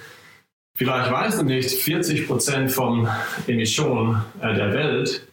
vielleicht 0.74 1.10
weiß 1.10 1.38
ich 1.38 1.44
nicht, 1.44 1.70
40 1.70 2.26
Prozent 2.26 2.70
von 2.70 3.08
Emissionen 3.46 4.22
äh, 4.40 4.54
der 4.54 4.72
Welt 4.72 5.26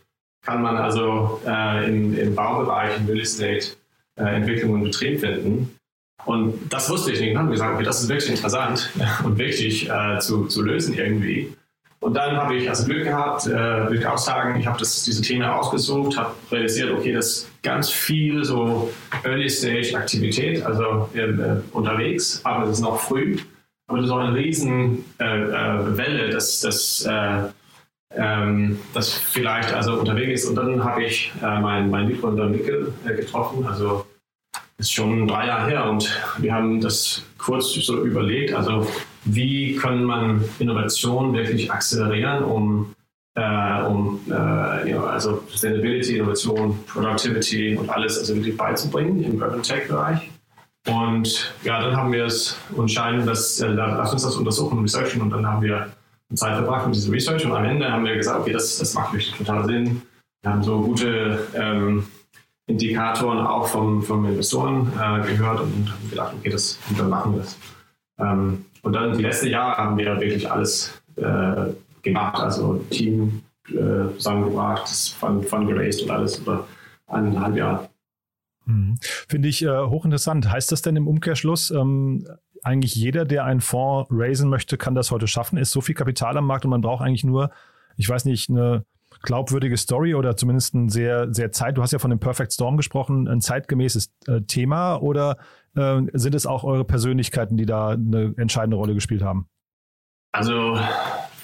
kann 0.45 0.61
man 0.61 0.77
also 0.77 1.41
äh, 1.45 1.89
im, 1.89 2.17
im 2.17 2.35
Baubereich, 2.35 2.97
im 2.97 3.05
Real 3.07 3.19
Estate 3.19 3.75
äh, 4.15 4.23
Entwicklung 4.23 4.73
und 4.73 4.83
Betrieb 4.83 5.19
finden. 5.19 5.75
Und 6.25 6.71
das 6.71 6.89
wusste 6.89 7.11
ich 7.11 7.19
nicht. 7.19 7.31
Dann 7.31 7.39
haben 7.39 7.47
wir 7.47 7.53
gesagt, 7.53 7.75
okay, 7.75 7.83
das 7.83 8.03
ist 8.03 8.09
wirklich 8.09 8.29
interessant 8.29 8.89
und 9.23 9.37
wichtig 9.37 9.89
äh, 9.89 10.19
zu, 10.19 10.45
zu 10.45 10.61
lösen 10.61 10.93
irgendwie. 10.93 11.53
Und 12.01 12.13
dann 12.13 12.37
habe 12.37 12.55
ich 12.55 12.69
also 12.69 12.85
Glück 12.85 13.03
gehabt, 13.03 13.45
äh, 13.45 13.51
würde 13.51 13.97
ich 13.97 14.05
auch 14.05 14.17
sagen, 14.17 14.57
ich 14.57 14.65
habe 14.65 14.77
diese 14.77 15.21
Themen 15.21 15.43
ausgesucht, 15.43 16.17
habe 16.17 16.33
realisiert, 16.49 16.91
okay, 16.91 17.11
das 17.11 17.27
ist 17.27 17.61
ganz 17.61 17.89
viel 17.89 18.45
so 18.45 18.89
Early-Stage-Aktivität, 19.23 20.63
also 20.63 21.09
äh, 21.13 21.61
unterwegs, 21.73 22.39
aber 22.45 22.65
es 22.65 22.77
ist 22.77 22.81
noch 22.81 23.01
früh. 23.01 23.37
Aber 23.89 23.97
das 23.97 24.05
ist 24.05 24.11
auch 24.11 24.19
eine 24.19 24.35
riesen 24.35 25.03
äh, 25.19 25.25
äh 25.25 25.97
Welle, 25.97 26.29
dass 26.29 26.61
das 26.61 27.05
äh, 27.05 27.49
ähm, 28.15 28.79
das 28.93 29.13
vielleicht 29.13 29.73
also 29.73 29.99
unterwegs 29.99 30.43
ist. 30.43 30.49
Und 30.49 30.55
dann 30.55 30.83
habe 30.83 31.03
ich 31.03 31.31
äh, 31.41 31.59
meinen 31.59 31.89
mein 31.89 32.07
Mitgründer 32.07 32.47
Mikkel 32.47 32.93
äh, 33.05 33.13
getroffen, 33.13 33.65
also 33.65 34.05
ist 34.77 34.93
schon 34.93 35.27
drei 35.27 35.47
Jahre 35.47 35.69
her 35.69 35.89
und 35.89 36.09
wir 36.37 36.53
haben 36.53 36.79
das 36.79 37.23
kurz 37.37 37.73
so 37.73 38.05
überlegt, 38.05 38.53
also 38.53 38.87
wie 39.25 39.75
kann 39.75 40.05
man 40.05 40.45
Innovation 40.59 41.33
wirklich 41.33 41.69
akzelerieren, 41.69 42.45
um, 42.45 42.95
äh, 43.35 43.81
um 43.81 44.21
äh, 44.29 44.89
ja, 44.89 45.03
also 45.03 45.43
Sustainability, 45.49 46.15
Innovation, 46.17 46.79
Productivity 46.87 47.75
und 47.75 47.89
alles 47.89 48.17
also 48.17 48.35
wirklich 48.35 48.55
beizubringen 48.55 49.21
im 49.21 49.41
Urban 49.41 49.61
Tech 49.61 49.89
Bereich. 49.89 50.29
Und 50.87 51.53
ja, 51.63 51.81
dann 51.81 51.95
haben 51.95 52.11
wir 52.11 52.25
es 52.25 52.57
entscheiden, 52.77 53.25
dass 53.25 53.59
äh, 53.59 53.67
lass 53.67 54.13
uns 54.13 54.23
das 54.23 54.35
untersuchen, 54.35 54.79
researchen 54.79 55.21
und 55.21 55.29
dann 55.29 55.45
haben 55.45 55.61
wir 55.61 55.89
Zeit 56.35 56.55
verbracht 56.55 56.85
mit 56.87 56.95
diesem 56.95 57.13
Research 57.13 57.45
und 57.45 57.53
am 57.53 57.65
Ende 57.65 57.91
haben 57.91 58.05
wir 58.05 58.15
gesagt, 58.15 58.39
okay, 58.41 58.53
das, 58.53 58.77
das 58.77 58.93
macht 58.93 59.13
wirklich 59.13 59.33
total 59.35 59.65
Sinn. 59.65 60.01
Wir 60.41 60.51
haben 60.51 60.63
so 60.63 60.81
gute 60.81 61.47
ähm, 61.55 62.05
Indikatoren 62.67 63.45
auch 63.45 63.67
vom, 63.67 64.01
vom 64.03 64.25
Investoren 64.25 64.91
äh, 64.93 65.27
gehört 65.27 65.59
und 65.59 65.91
haben 65.91 66.09
gedacht, 66.09 66.33
okay, 66.37 66.49
das, 66.49 66.79
dann 66.97 67.09
machen 67.09 67.33
wir 67.33 67.41
das. 67.41 67.57
Ähm, 68.19 68.65
und 68.83 68.93
dann 68.93 69.17
die 69.17 69.23
letzten 69.23 69.47
Jahre 69.47 69.77
haben 69.77 69.97
wir 69.97 70.19
wirklich 70.19 70.49
alles 70.49 71.01
äh, 71.15 71.73
gemacht, 72.03 72.39
also 72.39 72.75
Team 72.89 73.41
äh, 73.69 74.15
zusammengebracht, 74.17 74.83
das 74.83 75.09
Fund, 75.09 75.51
und 75.51 76.11
alles 76.11 76.37
über 76.37 76.67
eineinhalb 77.07 77.57
Jahre. 77.57 77.88
Mhm. 78.69 78.97
Finde 79.01 79.49
ich 79.49 79.63
äh, 79.63 79.67
hochinteressant. 79.67 80.49
Heißt 80.49 80.71
das 80.71 80.81
denn 80.81 80.95
im 80.95 81.07
Umkehrschluss, 81.07 81.71
ähm, 81.71 82.27
eigentlich 82.61 82.95
jeder, 82.95 83.25
der 83.25 83.45
einen 83.45 83.61
Fonds 83.61 84.09
raisen 84.11 84.49
möchte, 84.49 84.77
kann 84.77 84.95
das 84.95 85.11
heute 85.11 85.27
schaffen? 85.27 85.57
Ist 85.57 85.71
so 85.71 85.81
viel 85.81 85.95
Kapital 85.95 86.37
am 86.37 86.45
Markt 86.45 86.65
und 86.65 86.71
man 86.71 86.81
braucht 86.81 87.03
eigentlich 87.03 87.23
nur, 87.23 87.51
ich 87.97 88.07
weiß 88.07 88.25
nicht, 88.25 88.49
eine 88.49 88.85
glaubwürdige 89.23 89.75
Story 89.75 90.13
oder 90.13 90.37
zumindest 90.37 90.75
ein 90.75 90.89
sehr, 90.89 91.33
sehr 91.33 91.51
Zeit, 91.51 91.77
du 91.77 91.81
hast 91.81 91.91
ja 91.91 91.99
von 91.99 92.11
dem 92.11 92.19
Perfect 92.19 92.53
Storm 92.53 92.77
gesprochen, 92.77 93.27
ein 93.27 93.41
zeitgemäßes 93.41 94.13
äh, 94.27 94.41
Thema 94.41 94.97
oder 94.97 95.37
äh, 95.75 96.01
sind 96.13 96.35
es 96.35 96.45
auch 96.45 96.63
eure 96.63 96.85
Persönlichkeiten, 96.85 97.57
die 97.57 97.65
da 97.65 97.89
eine 97.89 98.33
entscheidende 98.37 98.77
Rolle 98.77 98.93
gespielt 98.93 99.23
haben? 99.23 99.47
Also 100.31 100.79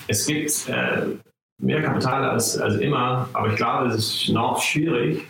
es 0.08 0.28
gibt 0.28 0.70
äh, 0.70 1.08
mehr 1.60 1.82
Kapital 1.82 2.30
als, 2.30 2.58
als 2.58 2.76
immer, 2.76 3.28
aber 3.34 3.50
ich 3.50 3.56
glaube, 3.56 3.88
es 3.88 3.96
ist 3.96 4.30
noch 4.30 4.62
schwierig, 4.62 5.26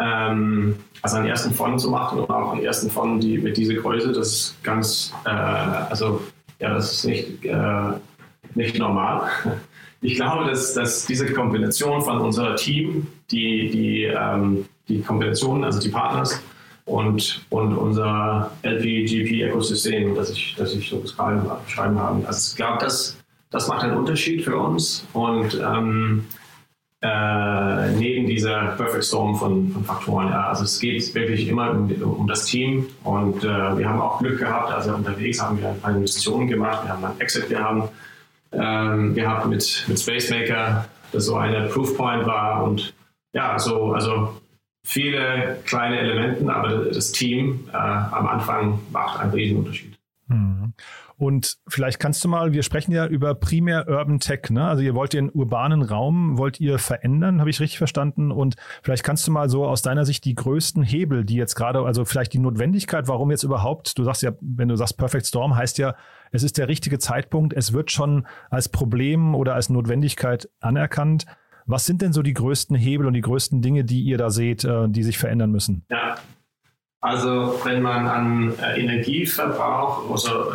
ähm, 0.00 0.76
also 1.02 1.16
einen 1.16 1.26
ersten 1.26 1.52
Fonds 1.52 1.82
zu 1.82 1.90
machen 1.90 2.20
und 2.20 2.30
auch 2.30 2.52
einen 2.52 2.64
ersten 2.64 2.90
Fonds 2.90 3.24
die, 3.24 3.38
mit 3.38 3.56
dieser 3.56 3.74
Größe, 3.74 4.12
das 4.12 4.28
ist 4.28 4.64
ganz, 4.64 5.12
äh, 5.24 5.30
also 5.30 6.20
ja, 6.58 6.74
das 6.74 6.92
ist 6.92 7.04
nicht, 7.04 7.44
äh, 7.44 7.92
nicht 8.54 8.78
normal. 8.78 9.28
Ich 10.02 10.14
glaube, 10.14 10.48
dass, 10.48 10.72
dass 10.72 11.04
diese 11.04 11.30
Kombination 11.30 12.00
von 12.00 12.22
unserem 12.22 12.56
Team, 12.56 13.06
die, 13.30 13.68
die, 13.68 14.04
ähm, 14.04 14.64
die 14.88 15.02
Kombination, 15.02 15.62
also 15.62 15.78
die 15.78 15.90
Partners 15.90 16.42
und, 16.86 17.44
und 17.50 17.76
unser 17.76 18.50
LPGP-Ökosystem, 18.62 20.14
das 20.14 20.30
ich, 20.30 20.54
das 20.56 20.72
ich 20.72 20.88
so 20.88 21.00
beschreiben, 21.00 21.42
beschreiben 21.66 21.98
habe, 21.98 22.26
also 22.26 22.50
ich 22.50 22.56
glaube, 22.56 22.78
das, 22.80 23.18
das 23.50 23.68
macht 23.68 23.84
einen 23.84 23.98
Unterschied 23.98 24.42
für 24.42 24.56
uns 24.56 25.06
und 25.12 25.60
ähm, 25.62 26.24
äh, 27.02 27.90
neben 27.92 28.26
dieser 28.26 28.72
Perfect 28.76 29.04
Storm 29.04 29.36
von, 29.36 29.70
von 29.72 29.84
Faktoren. 29.84 30.28
Ja. 30.28 30.48
Also 30.48 30.64
es 30.64 30.78
geht 30.78 31.14
wirklich 31.14 31.48
immer 31.48 31.70
um, 31.70 31.90
um 32.02 32.26
das 32.26 32.44
Team 32.44 32.86
und 33.04 33.42
äh, 33.42 33.48
wir 33.78 33.88
haben 33.88 34.00
auch 34.00 34.18
Glück 34.18 34.38
gehabt. 34.38 34.70
Also 34.70 34.94
unterwegs 34.94 35.42
haben 35.42 35.60
wir 35.60 35.74
eine 35.82 35.96
Investition 35.98 36.46
gemacht, 36.46 36.84
wir 36.84 36.92
haben 36.92 37.04
einen 37.04 37.20
Exit, 37.20 37.48
wir 37.48 37.60
haben 37.60 37.88
ähm, 38.52 39.14
gehabt 39.14 39.46
mit, 39.46 39.84
mit 39.88 39.98
Spacemaker, 39.98 40.86
das 41.12 41.24
so 41.24 41.36
eine 41.36 41.68
Proofpoint 41.68 42.26
war 42.26 42.64
und 42.64 42.92
ja, 43.32 43.58
so, 43.58 43.92
also 43.92 44.40
viele 44.84 45.58
kleine 45.64 46.00
Elemente, 46.00 46.52
aber 46.52 46.86
das 46.86 47.12
Team 47.12 47.68
äh, 47.72 47.76
am 47.76 48.26
Anfang 48.26 48.80
macht 48.92 49.20
einen 49.20 49.32
riesen 49.32 49.58
Unterschied. 49.58 49.98
Mhm. 50.26 50.72
Und 51.20 51.58
vielleicht 51.68 52.00
kannst 52.00 52.24
du 52.24 52.28
mal, 52.28 52.54
wir 52.54 52.62
sprechen 52.62 52.92
ja 52.92 53.06
über 53.06 53.34
primär 53.34 53.86
Urban 53.86 54.20
Tech, 54.20 54.48
ne? 54.48 54.66
Also 54.66 54.82
ihr 54.82 54.94
wollt 54.94 55.12
den 55.12 55.28
urbanen 55.28 55.82
Raum, 55.82 56.38
wollt 56.38 56.58
ihr 56.60 56.78
verändern, 56.78 57.40
habe 57.40 57.50
ich 57.50 57.60
richtig 57.60 57.76
verstanden? 57.76 58.32
Und 58.32 58.56
vielleicht 58.82 59.04
kannst 59.04 59.26
du 59.26 59.30
mal 59.30 59.50
so 59.50 59.66
aus 59.66 59.82
deiner 59.82 60.06
Sicht 60.06 60.24
die 60.24 60.34
größten 60.34 60.82
Hebel, 60.82 61.26
die 61.26 61.34
jetzt 61.34 61.56
gerade, 61.56 61.80
also 61.80 62.06
vielleicht 62.06 62.32
die 62.32 62.38
Notwendigkeit, 62.38 63.06
warum 63.06 63.30
jetzt 63.30 63.42
überhaupt, 63.42 63.98
du 63.98 64.04
sagst 64.04 64.22
ja, 64.22 64.32
wenn 64.40 64.68
du 64.68 64.76
sagst 64.76 64.96
Perfect 64.96 65.26
Storm, 65.26 65.56
heißt 65.56 65.76
ja, 65.76 65.94
es 66.32 66.42
ist 66.42 66.56
der 66.56 66.68
richtige 66.68 66.98
Zeitpunkt, 66.98 67.52
es 67.52 67.74
wird 67.74 67.90
schon 67.90 68.26
als 68.48 68.70
Problem 68.70 69.34
oder 69.34 69.54
als 69.54 69.68
Notwendigkeit 69.68 70.48
anerkannt. 70.60 71.26
Was 71.66 71.84
sind 71.84 72.00
denn 72.00 72.14
so 72.14 72.22
die 72.22 72.32
größten 72.32 72.76
Hebel 72.76 73.06
und 73.06 73.12
die 73.12 73.20
größten 73.20 73.60
Dinge, 73.60 73.84
die 73.84 74.00
ihr 74.00 74.16
da 74.16 74.30
seht, 74.30 74.64
äh, 74.64 74.88
die 74.88 75.02
sich 75.02 75.18
verändern 75.18 75.50
müssen? 75.50 75.84
Ja, 75.90 76.16
also 77.02 77.58
wenn 77.64 77.82
man 77.82 78.06
an 78.06 78.54
äh, 78.58 78.80
Energieverbrauch, 78.80 80.10
also 80.10 80.52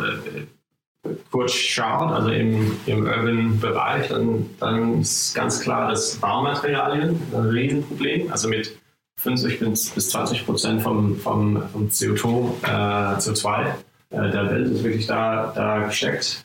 kurz 1.30 1.52
schaut, 1.52 2.12
also 2.12 2.30
im, 2.30 2.76
im 2.86 3.06
Urban-Bereich, 3.06 4.08
dann, 4.08 4.48
dann 4.60 5.00
ist 5.00 5.34
ganz 5.34 5.60
klar, 5.60 5.90
dass 5.90 6.16
Baumaterialien 6.16 7.20
ein 7.32 7.48
Riesenproblem, 7.48 8.30
also 8.30 8.48
mit 8.48 8.76
50 9.18 9.60
bis, 9.60 9.90
bis 9.90 10.10
20 10.10 10.44
Prozent 10.44 10.82
vom, 10.82 11.16
vom, 11.16 11.62
vom 11.72 11.88
CO2, 11.88 12.64
äh, 12.64 13.18
CO2 13.18 13.66
äh, 14.10 14.30
der 14.30 14.50
Welt 14.50 14.68
ist 14.68 14.84
wirklich 14.84 15.06
da, 15.06 15.52
da 15.54 15.86
gesteckt. 15.86 16.44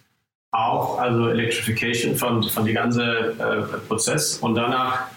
Auch 0.51 0.99
also 0.99 1.29
Electrification 1.29 2.15
von, 2.15 2.43
von 2.43 2.65
dem 2.65 2.75
ganzen 2.75 3.01
äh, 3.01 3.61
Prozess 3.87 4.37
und 4.37 4.55
danach 4.55 5.07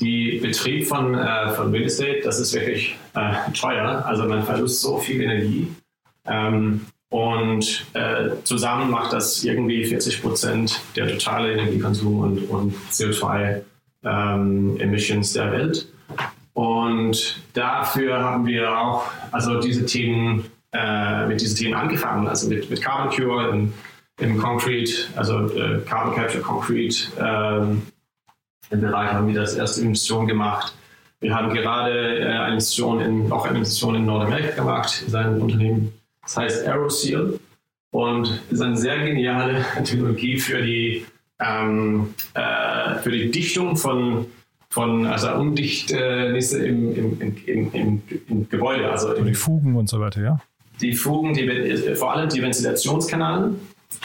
die 0.00 0.38
Betrieb 0.38 0.86
von, 0.86 1.14
äh, 1.14 1.50
von 1.50 1.70
Real 1.70 1.84
Estate, 1.84 2.22
das 2.24 2.40
ist 2.40 2.54
wirklich 2.54 2.96
äh, 3.14 3.52
teuer. 3.52 4.04
Also 4.06 4.24
man 4.24 4.42
verlust 4.42 4.80
so 4.80 4.98
viel 4.98 5.20
Energie. 5.20 5.68
Ähm, 6.26 6.86
und 7.12 7.86
äh, 7.92 8.30
zusammen 8.42 8.90
macht 8.90 9.12
das 9.12 9.44
irgendwie 9.44 9.84
40 9.84 10.20
Prozent 10.22 10.80
der 10.96 11.06
totale 11.08 11.52
Energiekonsum 11.52 12.20
und, 12.20 12.48
und 12.48 12.74
CO2-Emissions 12.90 15.36
ähm, 15.36 15.42
der 15.42 15.52
Welt. 15.52 15.86
Und 16.54 17.42
dafür 17.52 18.18
haben 18.18 18.46
wir 18.46 18.78
auch 18.78 19.10
also 19.30 19.60
diese 19.60 19.84
Themen, 19.84 20.46
äh, 20.72 21.26
mit 21.26 21.42
diesen 21.42 21.58
Themen 21.58 21.74
angefangen, 21.74 22.26
also 22.26 22.48
mit, 22.48 22.70
mit 22.70 22.80
Carbon 22.80 23.14
Cure 23.14 23.50
im, 23.50 23.74
im 24.18 24.38
Concrete, 24.38 24.92
also 25.14 25.54
äh, 25.54 25.82
Carbon 25.84 26.14
Capture 26.14 26.42
Concrete. 26.42 27.08
Ähm, 27.20 27.82
Im 28.70 28.80
Bereich 28.80 29.12
haben 29.12 29.28
wir 29.28 29.38
das 29.38 29.54
erste 29.54 29.82
Investition 29.82 30.26
gemacht. 30.26 30.72
Wir 31.20 31.34
haben 31.34 31.52
gerade 31.52 32.20
äh, 32.20 32.24
eine 32.24 32.52
Investition 32.52 33.02
in, 33.02 33.30
auch 33.30 33.44
eine 33.44 33.58
Investition 33.58 33.96
in 33.96 34.06
Nordamerika 34.06 34.54
gemacht, 34.54 35.02
in 35.04 35.10
sein 35.10 35.42
Unternehmen. 35.42 35.92
Das 36.22 36.36
heißt 36.36 36.66
Aeroseal 36.66 37.38
und 37.90 38.40
ist 38.50 38.60
eine 38.60 38.76
sehr 38.76 38.98
geniale 39.04 39.64
Technologie 39.84 40.38
für 40.38 40.62
die, 40.62 41.04
ähm, 41.40 42.14
äh, 42.34 42.96
für 42.96 43.10
die 43.10 43.30
Dichtung 43.30 43.76
von 43.76 44.26
von 44.72 45.06
also 45.06 45.34
Undichtnisse 45.34 46.66
im, 46.66 46.96
im, 46.96 47.36
im, 47.44 47.72
im, 47.74 48.02
im 48.28 48.48
Gebäude. 48.48 48.90
Also 48.90 49.12
die 49.12 49.34
Fugen 49.34 49.76
und 49.76 49.90
so 49.90 50.00
weiter, 50.00 50.22
ja? 50.22 50.40
Die 50.80 50.94
Fugen, 50.94 51.34
die, 51.34 51.94
vor 51.94 52.14
allem 52.14 52.30
die 52.30 52.40
Ventilationskanäle 52.40 53.52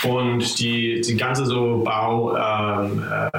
und 0.03 0.59
die, 0.59 0.99
die 0.99 1.15
ganze 1.15 1.45
so 1.45 1.83
Bau, 1.85 2.35
ähm, 2.35 3.01
äh, 3.09 3.29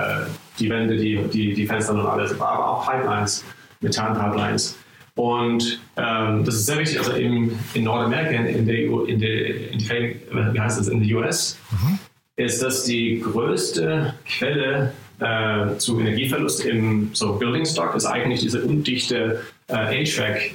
die 0.59 0.71
Wände, 0.71 0.97
die, 0.97 1.23
die, 1.31 1.53
die 1.53 1.67
Fenster 1.67 1.93
und 1.93 2.07
alles, 2.07 2.33
aber 2.41 2.67
auch 2.67 2.91
Pipelines, 2.91 3.45
Methan-Pipelines. 3.83 4.79
Und 5.19 5.81
ähm, 5.97 6.45
das 6.45 6.55
ist 6.55 6.67
sehr 6.67 6.79
wichtig, 6.79 7.01
also 7.01 7.11
in, 7.15 7.59
in 7.75 7.83
Nordamerika, 7.83 8.31
in 8.31 8.67
der, 8.67 8.79
in 8.79 9.19
der, 9.19 9.73
in 9.73 9.79
der, 9.81 10.55
wie 10.55 10.61
heißt 10.61 10.79
das, 10.79 10.87
in 10.87 11.01
den 11.01 11.13
US, 11.17 11.59
mhm. 11.73 11.99
ist 12.37 12.63
das 12.63 12.85
die 12.85 13.21
größte 13.21 14.15
Quelle 14.39 14.93
äh, 15.19 15.77
zu 15.79 15.99
Energieverlust 15.99 16.65
im 16.65 17.11
so 17.15 17.33
Building 17.33 17.67
Stock 17.67 17.97
ist 17.97 18.07
eigentlich 18.07 18.43
diese 18.43 18.63
undichte 18.63 19.41
äh, 19.67 20.05
HVAC-Rohr 20.07 20.55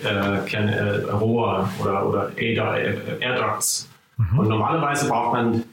äh, 1.78 1.82
oder, 1.84 2.08
oder 2.08 2.32
Air 2.38 3.36
Ducts. 3.36 3.90
Mhm. 4.16 4.40
Und 4.40 4.48
normalerweise 4.48 5.10
braucht 5.10 5.34
man 5.34 5.64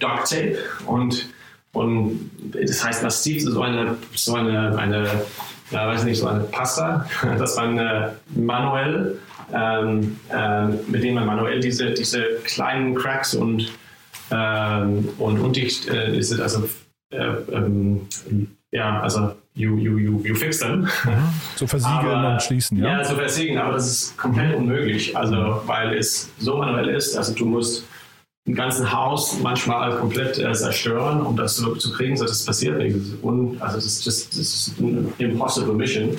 Duct 0.00 0.28
Tape 0.28 0.58
und, 0.86 1.28
und 1.72 2.28
das 2.54 2.84
heißt 2.84 3.04
massiv 3.04 3.44
so 3.44 3.62
eine, 3.62 3.96
so 4.16 4.34
eine, 4.34 4.76
eine 4.76 5.08
ja, 5.70 5.86
weiß 5.86 6.04
nicht, 6.04 6.18
so 6.18 6.28
eine 6.28 6.44
Pasta, 6.44 7.06
dass 7.38 7.56
man 7.56 7.78
äh, 7.78 8.08
manuell, 8.34 9.18
ähm, 9.52 10.18
äh, 10.30 10.66
mit 10.66 11.02
denen 11.02 11.14
man 11.14 11.26
manuell 11.26 11.60
diese, 11.60 11.92
diese 11.92 12.22
kleinen 12.44 12.94
Cracks 12.94 13.34
und, 13.34 13.72
ähm, 14.30 15.08
und 15.18 15.38
undicht 15.38 15.88
äh, 15.88 16.16
ist, 16.16 16.38
also 16.40 16.68
äh, 17.10 17.18
ähm, 17.52 18.08
ja, 18.72 19.00
also 19.00 19.32
you, 19.54 19.76
you, 19.76 19.98
you, 19.98 20.20
you 20.24 20.34
fix 20.34 20.58
them. 20.58 20.80
Mhm. 20.80 20.88
So 21.56 21.66
versiegeln 21.66 22.06
aber, 22.06 22.32
und 22.32 22.42
schließen, 22.42 22.78
ja? 22.78 22.98
Ja, 22.98 23.04
so 23.04 23.14
versiegeln, 23.14 23.58
aber 23.58 23.74
das 23.74 23.86
ist 23.86 24.18
komplett 24.18 24.54
unmöglich, 24.54 25.16
also 25.16 25.62
weil 25.66 25.94
es 25.94 26.30
so 26.38 26.56
manuell 26.58 26.88
ist, 26.88 27.16
also 27.16 27.32
du 27.32 27.46
musst 27.46 27.84
ein 28.46 28.54
ganzes 28.54 28.92
Haus 28.92 29.40
manchmal 29.42 29.96
komplett 29.96 30.38
äh, 30.38 30.52
zerstören, 30.52 31.22
um 31.22 31.36
das 31.36 31.56
zu 31.56 31.92
kriegen, 31.92 32.16
so 32.16 32.24
das 32.24 32.44
passiert 32.44 32.78
nicht. 32.78 32.94
Das 32.96 33.02
ist 33.02 33.20
un, 33.22 33.60
also 33.60 33.76
das 33.76 34.04
just, 34.04 34.30
das 34.30 34.38
ist 34.38 34.74
eine 34.78 35.12
impossible 35.18 35.74
mission. 35.74 36.16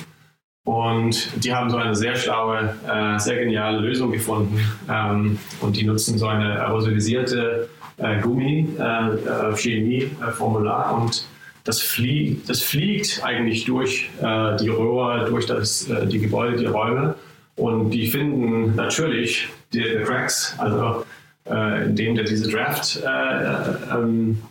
Und 0.65 1.31
die 1.41 1.53
haben 1.53 1.69
so 1.69 1.77
eine 1.77 1.95
sehr 1.95 2.17
schlaue, 2.17 2.75
äh, 2.85 3.17
sehr 3.19 3.37
geniale 3.37 3.79
Lösung 3.79 4.11
gefunden. 4.11 4.59
Ähm, 4.89 5.39
und 5.61 5.77
die 5.77 5.85
nutzen 5.85 6.17
so 6.17 6.27
eine 6.27 6.59
aerosolisierte 6.59 7.69
äh, 7.95 8.19
Gummi-Chemie-Formular. 8.19 10.85
Äh, 10.85 10.89
äh 10.89 10.93
und 10.95 11.25
das, 11.63 11.79
flie 11.79 12.35
das 12.45 12.61
fliegt 12.61 13.21
eigentlich 13.23 13.63
durch 13.63 14.09
äh, 14.21 14.57
die 14.57 14.67
Röhre, 14.67 15.29
durch 15.29 15.45
das, 15.45 15.87
die 15.87 16.19
Gebäude, 16.19 16.57
die 16.57 16.65
Räume. 16.65 17.15
Und 17.55 17.91
die 17.91 18.07
finden 18.07 18.75
natürlich 18.75 19.47
die, 19.71 19.81
die 19.81 20.03
Cracks, 20.03 20.53
also 20.57 21.05
äh, 21.49 21.85
indem 21.85 22.15
da 22.15 22.23
diese 22.23 22.49
Draft 22.49 22.99
ähm, 23.03 24.41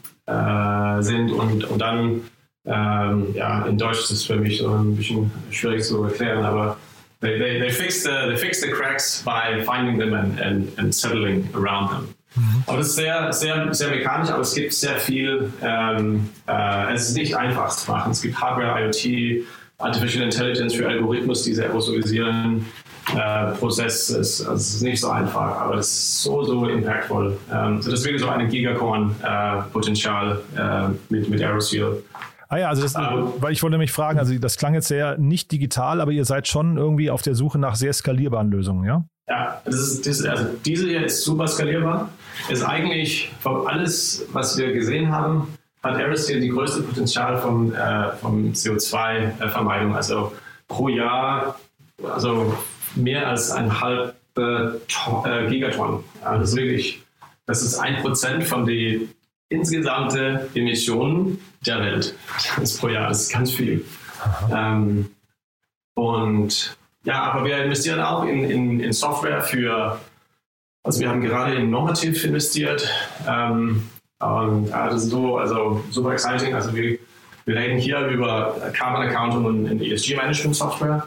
sind 1.00 1.30
und, 1.30 1.64
und 1.64 1.78
dann 1.78 2.22
ähm, 2.66 3.32
ja, 3.34 3.64
in 3.66 3.78
Deutsch 3.78 4.00
ist 4.00 4.10
es 4.10 4.24
für 4.24 4.36
mich 4.36 4.58
so 4.58 4.68
ein 4.68 4.96
bisschen 4.96 5.30
schwierig 5.50 5.84
zu 5.84 6.02
erklären, 6.02 6.44
aber 6.44 6.76
they, 7.20 7.38
they, 7.38 7.60
they, 7.60 7.70
fix, 7.70 8.02
the, 8.02 8.10
they 8.28 8.36
fix 8.36 8.60
the 8.60 8.68
cracks 8.68 9.22
by 9.24 9.62
finding 9.64 9.98
them 9.98 10.14
and, 10.14 10.40
and, 10.40 10.78
and 10.78 10.94
settling 10.94 11.48
around 11.54 11.90
them. 11.90 12.08
Mhm. 12.34 12.64
Aber 12.66 12.78
das 12.78 12.88
ist 12.88 12.96
sehr, 12.96 13.32
sehr, 13.32 13.72
sehr 13.72 13.90
mekanisch, 13.90 14.30
aber 14.30 14.42
es 14.42 14.54
gibt 14.54 14.74
sehr 14.74 14.96
viel, 14.96 15.52
ähm, 15.62 16.28
äh, 16.48 16.92
es 16.92 17.08
ist 17.08 17.16
nicht 17.16 17.36
einfach 17.36 17.68
zu 17.68 17.90
machen. 17.90 18.10
Es 18.10 18.20
gibt 18.20 18.40
Hardware, 18.40 18.82
IoT, 18.82 19.46
Artificial 19.78 20.24
Intelligence 20.24 20.74
für 20.74 20.88
Algorithmus, 20.88 21.44
diese 21.44 21.64
aerosolisieren 21.64 22.66
äh, 23.14 23.52
Prozess 23.52 24.10
ist, 24.10 24.40
also 24.40 24.54
es 24.54 24.74
ist 24.74 24.82
nicht 24.82 25.00
so 25.00 25.10
einfach, 25.10 25.60
aber 25.60 25.74
es 25.76 25.86
ist 25.86 26.22
so, 26.22 26.42
so 26.42 26.66
impactful. 26.66 27.36
Ähm, 27.52 27.80
so 27.82 27.90
deswegen 27.90 28.18
so 28.18 28.28
ein 28.28 28.48
Gigacorn-Potenzial 28.48 30.40
äh, 30.56 30.88
mit, 31.08 31.28
mit 31.28 31.42
Aeroseal. 31.42 32.02
Ah 32.48 32.58
ja, 32.58 32.68
also 32.68 32.82
das, 32.82 32.94
um, 32.94 33.34
weil 33.38 33.52
ich 33.52 33.62
wollte 33.62 33.78
mich 33.78 33.92
fragen, 33.92 34.18
also 34.18 34.36
das 34.38 34.56
klang 34.56 34.74
jetzt 34.74 34.88
sehr 34.88 35.18
nicht 35.18 35.50
digital, 35.50 36.00
aber 36.00 36.12
ihr 36.12 36.24
seid 36.24 36.46
schon 36.46 36.76
irgendwie 36.76 37.10
auf 37.10 37.22
der 37.22 37.34
Suche 37.34 37.58
nach 37.58 37.74
sehr 37.74 37.92
skalierbaren 37.92 38.50
Lösungen, 38.50 38.84
ja? 38.84 39.04
Ja, 39.28 39.60
das 39.64 39.74
ist, 39.74 40.06
das, 40.06 40.24
also 40.24 40.44
diese 40.64 40.86
hier 40.86 41.04
ist 41.04 41.24
super 41.24 41.48
skalierbar. 41.48 42.10
Ist 42.48 42.62
eigentlich 42.62 43.32
von 43.40 43.66
alles, 43.66 44.24
was 44.32 44.56
wir 44.56 44.72
gesehen 44.72 45.10
haben, 45.10 45.48
hat 45.82 45.96
Aerosol 45.96 46.40
die 46.40 46.48
größte 46.48 46.82
Potenzial 46.82 47.36
vom, 47.38 47.74
äh, 47.74 48.12
vom 48.20 48.52
CO2-Vermeidung. 48.52 49.96
Also 49.96 50.32
pro 50.68 50.88
Jahr, 50.88 51.58
also 52.02 52.56
mehr 52.96 53.28
als 53.28 53.50
ein 53.50 53.80
halb 53.80 54.14
äh, 54.36 55.48
Gigaton. 55.48 56.04
Also 56.22 56.40
das 56.40 56.50
ist 56.50 56.56
wirklich, 56.56 57.02
das 57.46 57.62
ist 57.62 57.78
ein 57.78 58.02
Prozent 58.02 58.44
von 58.44 58.66
den 58.66 59.08
insgesamten 59.48 60.40
Emissionen 60.54 61.38
der 61.64 61.80
Welt. 61.80 62.14
Das 62.56 62.72
ist 62.72 62.80
pro 62.80 62.88
Jahr, 62.88 63.08
das 63.08 63.22
ist 63.22 63.32
ganz 63.32 63.52
viel. 63.52 63.84
Ähm, 64.52 65.08
und 65.94 66.76
ja, 67.04 67.22
aber 67.22 67.44
wir 67.44 67.64
investieren 67.64 68.00
auch 68.00 68.24
in, 68.24 68.50
in, 68.50 68.80
in 68.80 68.92
Software 68.92 69.40
für, 69.40 70.00
also 70.82 71.00
wir 71.00 71.08
haben 71.08 71.20
gerade 71.20 71.54
in 71.54 71.70
Normativ 71.70 72.24
investiert. 72.24 72.88
Ähm, 73.28 73.88
und 74.18 74.68
ja, 74.68 74.88
das 74.88 75.04
ist 75.04 75.10
so, 75.10 75.38
also 75.38 75.84
super 75.90 76.12
exciting. 76.12 76.54
Also 76.54 76.74
wir, 76.74 76.98
wir 77.44 77.54
reden 77.54 77.78
hier 77.78 78.00
über 78.06 78.56
Carbon 78.72 79.06
Accounting 79.06 79.44
und 79.44 79.80
ESG 79.80 80.16
Management 80.16 80.56
Software. 80.56 81.06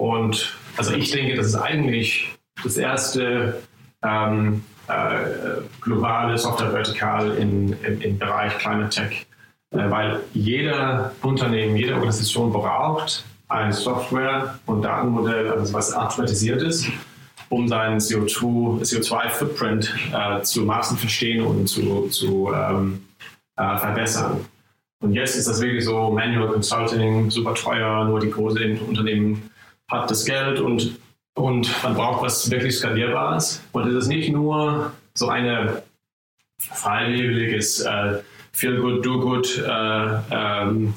Und 0.00 0.56
also 0.78 0.94
ich 0.94 1.10
denke, 1.10 1.36
das 1.36 1.48
ist 1.48 1.56
eigentlich 1.56 2.30
das 2.64 2.78
erste 2.78 3.60
ähm, 4.02 4.64
äh, 4.88 5.60
globale 5.82 6.38
Software-Vertikal 6.38 7.36
im, 7.36 7.76
im, 7.82 8.18
Bereich 8.18 8.56
Climate 8.56 8.88
Tech, 8.88 9.26
äh, 9.72 9.90
weil 9.90 10.20
jeder 10.32 11.12
Unternehmen, 11.20 11.76
jede 11.76 11.92
Organisation 11.92 12.50
braucht 12.50 13.26
ein 13.48 13.72
Software- 13.72 14.58
und 14.64 14.80
Datenmodell, 14.80 15.50
also 15.50 15.74
was 15.74 15.92
automatisiert 15.92 16.62
ist, 16.62 16.86
um 17.50 17.68
seinen 17.68 17.98
CO2-Footprint 17.98 19.94
äh, 20.14 20.40
zu 20.40 20.62
maßen 20.62 20.96
verstehen 20.96 21.44
und 21.44 21.66
zu, 21.66 22.08
zu 22.08 22.50
ähm, 22.54 23.04
äh, 23.56 23.76
verbessern. 23.76 24.46
Und 25.02 25.12
jetzt 25.12 25.36
ist 25.36 25.46
das 25.46 25.60
wirklich 25.60 25.84
so 25.84 26.10
Manual 26.10 26.48
Consulting, 26.48 27.30
super 27.30 27.52
teuer, 27.54 28.06
nur 28.06 28.18
die 28.18 28.30
großen 28.30 28.78
Unternehmen 28.80 29.49
hat 29.90 30.10
das 30.10 30.24
Geld 30.24 30.60
und, 30.60 30.98
und 31.34 31.82
man 31.82 31.94
braucht 31.94 32.22
was 32.22 32.50
wirklich 32.50 32.76
Skalierbares. 32.76 33.62
Und 33.72 33.88
es 33.88 33.94
ist 33.94 34.08
nicht 34.08 34.30
nur 34.32 34.92
so 35.14 35.28
eine 35.28 35.82
freiwilliges 36.58 37.80
äh, 37.80 38.20
Feel 38.52 38.80
Good, 38.80 39.04
Do 39.04 39.20
Good 39.20 39.58
äh, 39.58 40.18
ähm, 40.30 40.94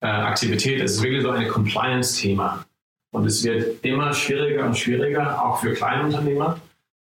äh, 0.00 0.06
Aktivität. 0.06 0.80
Es 0.80 0.96
ist 0.96 1.02
wirklich 1.02 1.22
so 1.22 1.30
ein 1.30 1.48
Compliance-Thema. 1.48 2.64
Und 3.10 3.26
es 3.26 3.42
wird 3.42 3.84
immer 3.84 4.12
schwieriger 4.12 4.66
und 4.66 4.76
schwieriger, 4.76 5.42
auch 5.42 5.60
für 5.60 5.72
Kleinunternehmer, 5.72 6.60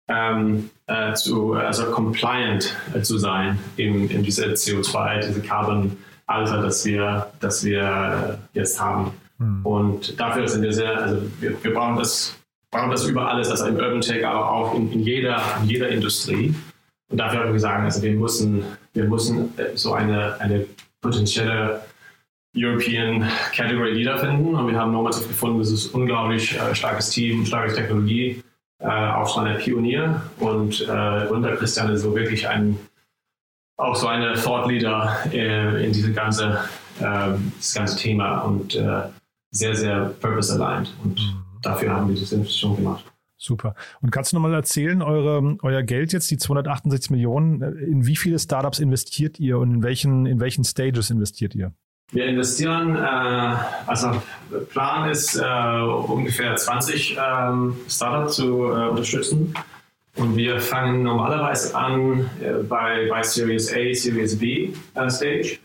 ähm, 0.09 0.71
äh, 0.87 1.13
zu, 1.15 1.55
also 1.55 1.91
compliant 1.91 2.75
äh, 2.95 3.03
zu 3.03 3.19
sein 3.19 3.59
in, 3.77 4.09
in 4.09 4.23
diese 4.23 4.47
CO2, 4.47 5.27
diese 5.27 5.43
Carbon-Alter, 5.43 6.63
das 6.63 6.85
wir, 6.85 7.31
das 7.41 7.65
wir 7.65 8.39
äh, 8.55 8.59
jetzt 8.59 8.81
haben. 8.81 9.13
Mhm. 9.39 9.65
Und 9.65 10.21
dafür 10.21 10.47
sind 10.49 10.63
wir 10.63 10.73
sehr, 10.73 11.01
also 11.01 11.23
wir, 11.41 11.63
wir 11.63 11.75
brauchen 11.75 11.97
das, 11.97 12.37
brauchen 12.71 12.91
das 12.91 13.07
über 13.07 13.29
alles, 13.29 13.51
also 13.51 13.67
im 13.67 13.77
Urban 13.77 14.01
Tech, 14.01 14.27
aber 14.27 14.51
auch 14.51 14.75
in, 14.75 14.93
in, 14.93 15.01
jeder, 15.01 15.41
in 15.63 15.69
jeder 15.69 15.89
Industrie. 15.89 16.55
Und 17.11 17.19
dafür 17.19 17.41
haben 17.41 17.47
wir 17.47 17.53
gesagt, 17.55 17.83
also 17.83 18.03
wir 18.03 18.13
müssen, 18.13 18.65
wir 18.93 19.05
müssen 19.05 19.57
äh, 19.59 19.77
so 19.77 19.95
eine, 19.95 20.39
eine 20.41 20.67
potenzielle 21.01 21.81
European 22.57 23.27
Category 23.55 23.93
Leader 23.93 24.19
finden. 24.19 24.55
Und 24.55 24.69
wir 24.69 24.79
haben 24.79 24.93
normativ 24.93 25.29
gefunden, 25.29 25.59
das 25.59 25.71
ist 25.71 25.95
unglaublich 25.95 26.59
äh, 26.59 26.75
starkes 26.75 27.11
Team, 27.11 27.47
starke 27.47 27.75
Technologie, 27.75 28.43
äh, 28.81 28.87
auch 28.87 29.29
so 29.29 29.41
eine 29.41 29.59
Pionier. 29.59 30.23
Und 30.39 30.81
äh, 30.83 31.27
unter 31.29 31.57
Christian 31.57 31.91
ist 31.91 32.03
so 32.03 32.15
wirklich 32.15 32.49
ein, 32.49 32.79
auch 33.77 33.95
so 33.95 34.09
eine 34.09 34.35
Thought 34.35 34.69
Leader 34.69 35.17
äh, 35.33 35.85
in 35.85 35.93
diese 35.93 36.13
ganze, 36.13 36.61
äh, 37.01 37.31
das 37.57 37.75
ganze 37.75 37.97
Thema. 37.97 38.41
Und 38.41 38.79
sehr, 39.51 39.75
sehr 39.75 40.15
purpose-aligned. 40.21 40.93
Und 41.05 41.19
mhm. 41.19 41.43
dafür 41.63 41.95
haben 41.95 42.09
wir 42.09 42.17
diese 42.17 42.37
Investition 42.37 42.77
gemacht. 42.77 43.05
Super. 43.37 43.75
Und 44.01 44.11
kannst 44.11 44.33
du 44.33 44.37
nochmal 44.37 44.55
erzählen, 44.55 45.01
eure, 45.01 45.57
euer 45.63 45.83
Geld 45.85 46.13
jetzt, 46.13 46.29
die 46.31 46.39
268 46.39 47.11
Millionen, 47.11 47.63
in 47.63 48.05
wie 48.05 48.17
viele 48.17 48.39
Startups 48.39 48.81
investiert 48.81 49.39
ihr 49.39 49.59
und 49.59 49.75
in 49.75 49.83
welchen, 49.85 50.27
in 50.27 50.41
welchen 50.41 50.65
Stages 50.65 51.11
investiert 51.11 51.55
ihr? 51.55 51.73
Wir 52.11 52.27
investieren, 52.27 52.97
äh, 52.97 53.57
also 53.87 54.11
Plan 54.71 55.09
ist 55.11 55.37
äh, 55.37 55.81
ungefähr 55.81 56.57
20 56.57 57.17
ähm, 57.17 57.77
Startups 57.89 58.37
zu 58.37 58.65
äh, 58.65 58.89
unterstützen. 58.89 59.55
Und 60.17 60.37
wir 60.37 60.61
fangen 60.61 61.05
normalerweise 61.05 61.77
an 61.77 62.29
äh, 62.41 62.63
bei, 62.63 63.07
bei 63.09 63.23
Series 63.23 63.71
A, 63.73 63.95
Series 63.95 64.37
B 64.37 64.73
äh, 64.95 65.11
Stage. 65.11 65.59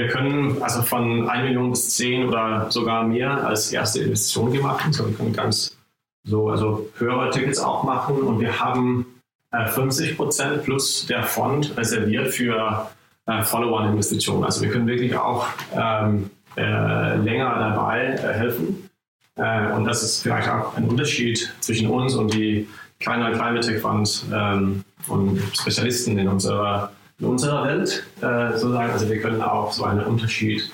Wir 0.00 0.08
können 0.08 0.62
also 0.62 0.80
von 0.80 1.28
1 1.28 1.44
Million 1.44 1.72
bis 1.72 1.90
10 1.90 2.26
oder 2.26 2.70
sogar 2.70 3.06
mehr 3.06 3.46
als 3.46 3.70
erste 3.70 4.00
Investition 4.00 4.50
gemacht. 4.50 4.82
Also 4.86 5.06
wir 5.06 5.14
können 5.14 5.34
ganz 5.34 5.76
so, 6.24 6.48
also 6.48 6.88
höhere 6.96 7.28
Tickets 7.28 7.58
auch 7.58 7.84
machen 7.84 8.16
und 8.16 8.40
wir 8.40 8.58
haben 8.58 9.04
äh, 9.50 9.66
50 9.66 10.16
Prozent 10.16 10.64
plus 10.64 11.04
der 11.04 11.22
Fond 11.24 11.76
reserviert 11.76 12.28
für 12.28 12.88
äh, 13.26 13.42
Follow-on-Investitionen. 13.42 14.42
Also 14.42 14.62
wir 14.62 14.70
können 14.70 14.86
wirklich 14.86 15.14
auch 15.14 15.46
ähm, 15.76 16.30
äh, 16.56 17.16
länger 17.16 17.58
dabei 17.58 18.14
äh, 18.14 18.32
helfen. 18.32 18.88
Äh, 19.36 19.70
und 19.72 19.84
das 19.84 20.02
ist 20.02 20.22
vielleicht 20.22 20.48
auch 20.48 20.78
ein 20.78 20.88
Unterschied 20.88 21.52
zwischen 21.60 21.90
uns 21.90 22.14
und 22.14 22.32
die 22.32 22.66
kleineren 23.00 23.34
Climate 23.34 23.66
Tech 23.66 23.82
Funds 23.82 24.24
ähm, 24.32 24.82
und 25.08 25.38
Spezialisten 25.52 26.16
in 26.16 26.26
unserer, 26.26 26.90
in 27.20 27.26
unserer 27.26 27.64
Welt 27.64 28.04
äh, 28.20 28.52
sozusagen. 28.52 28.92
Also 28.92 29.08
wir 29.08 29.20
können 29.20 29.42
auch 29.42 29.72
so 29.72 29.84
einen 29.84 30.04
Unterschied 30.04 30.70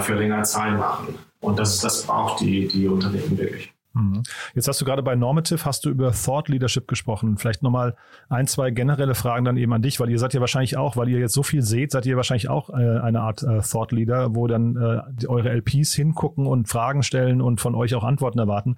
für 0.00 0.14
längere 0.14 0.42
Zeit 0.42 0.78
machen. 0.78 1.14
Und 1.40 1.58
das, 1.58 1.80
das 1.80 2.06
braucht 2.06 2.40
die, 2.40 2.68
die 2.68 2.86
Unternehmen 2.86 3.38
wirklich. 3.38 3.72
Mhm. 3.94 4.22
Jetzt 4.54 4.68
hast 4.68 4.80
du 4.80 4.84
gerade 4.84 5.02
bei 5.02 5.14
Normative, 5.16 5.64
hast 5.64 5.84
du 5.84 5.90
über 5.90 6.12
Thought 6.12 6.48
Leadership 6.48 6.88
gesprochen. 6.88 7.36
Vielleicht 7.36 7.62
nochmal 7.62 7.94
ein, 8.28 8.46
zwei 8.46 8.70
generelle 8.70 9.14
Fragen 9.14 9.44
dann 9.44 9.56
eben 9.56 9.72
an 9.72 9.82
dich, 9.82 10.00
weil 10.00 10.08
ihr 10.08 10.18
seid 10.18 10.34
ja 10.34 10.40
wahrscheinlich 10.40 10.76
auch, 10.76 10.96
weil 10.96 11.08
ihr 11.08 11.18
jetzt 11.18 11.34
so 11.34 11.42
viel 11.42 11.62
seht, 11.62 11.90
seid 11.90 12.06
ihr 12.06 12.16
wahrscheinlich 12.16 12.48
auch 12.48 12.70
äh, 12.70 13.00
eine 13.00 13.20
Art 13.20 13.42
äh, 13.42 13.60
Thought 13.60 13.92
Leader, 13.92 14.34
wo 14.34 14.46
dann 14.46 14.76
äh, 14.76 15.26
eure 15.26 15.50
LPs 15.50 15.92
hingucken 15.92 16.46
und 16.46 16.68
Fragen 16.68 17.02
stellen 17.02 17.42
und 17.42 17.60
von 17.60 17.74
euch 17.74 17.94
auch 17.94 18.04
Antworten 18.04 18.38
erwarten. 18.38 18.76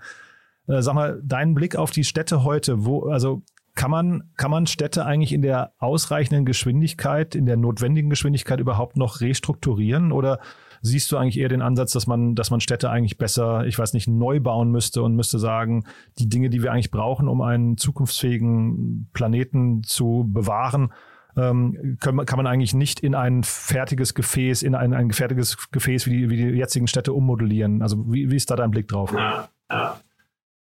Äh, 0.67 0.83
sag 0.83 0.95
mal, 0.95 1.21
deinen 1.23 1.55
Blick 1.55 1.77
auf 1.77 1.91
die 1.91 2.05
Städte 2.05 2.43
heute, 2.43 2.85
wo, 2.85 3.09
also 3.09 3.43
kann 3.75 3.91
man, 3.91 4.31
kann 4.37 4.51
man 4.51 4.67
Städte 4.67 5.05
eigentlich 5.05 5.33
in 5.33 5.43
der 5.43 5.73
ausreichenden 5.79 6.45
Geschwindigkeit, 6.45 7.35
in 7.35 7.47
der 7.47 7.57
notwendigen 7.57 8.09
Geschwindigkeit 8.09 8.61
überhaupt 8.61 8.97
noch 8.97 9.21
restrukturieren 9.21 10.13
oder 10.13 10.39
siehst 10.81 11.11
du 11.11 11.17
eigentlich 11.17 11.39
eher 11.39 11.49
den 11.49 11.63
Ansatz, 11.63 11.93
dass 11.93 12.07
man, 12.07 12.35
dass 12.35 12.51
man 12.51 12.61
Städte 12.61 12.91
eigentlich 12.91 13.19
besser, 13.19 13.67
ich 13.67 13.79
weiß 13.79 13.95
nicht, 13.95 14.07
neu 14.07 14.39
bauen 14.39 14.71
müsste 14.71 15.03
und 15.03 15.17
müsste 15.17 15.39
sagen, 15.39 15.85
die 16.19 16.29
Dinge, 16.29 16.51
die 16.51 16.63
wir 16.63 16.73
eigentlich 16.73 16.91
brauchen, 16.91 17.27
um 17.27 17.41
einen 17.41 17.77
zukunftsfähigen 17.77 19.11
Planeten 19.13 19.83
zu 19.83 20.29
bewahren, 20.29 20.93
ähm, 21.37 21.97
kann, 22.01 22.25
kann 22.27 22.37
man 22.37 22.47
eigentlich 22.47 22.75
nicht 22.75 23.01
in 23.01 23.15
ein 23.15 23.43
fertiges 23.43 24.15
Gefäß, 24.15 24.63
in 24.63 24.75
ein, 24.75 24.93
ein 24.93 25.11
fertiges 25.11 25.71
Gefäß 25.71 26.07
wie 26.07 26.19
die, 26.19 26.31
wie 26.31 26.37
die 26.37 26.59
jetzigen 26.59 26.87
Städte 26.87 27.13
ummodellieren. 27.13 27.83
Also 27.83 28.13
wie, 28.13 28.31
wie 28.31 28.37
ist 28.37 28.51
da 28.51 28.57
dein 28.57 28.71
Blick 28.71 28.87
drauf? 28.87 29.13
Ja, 29.13 29.49
ja. 29.71 30.01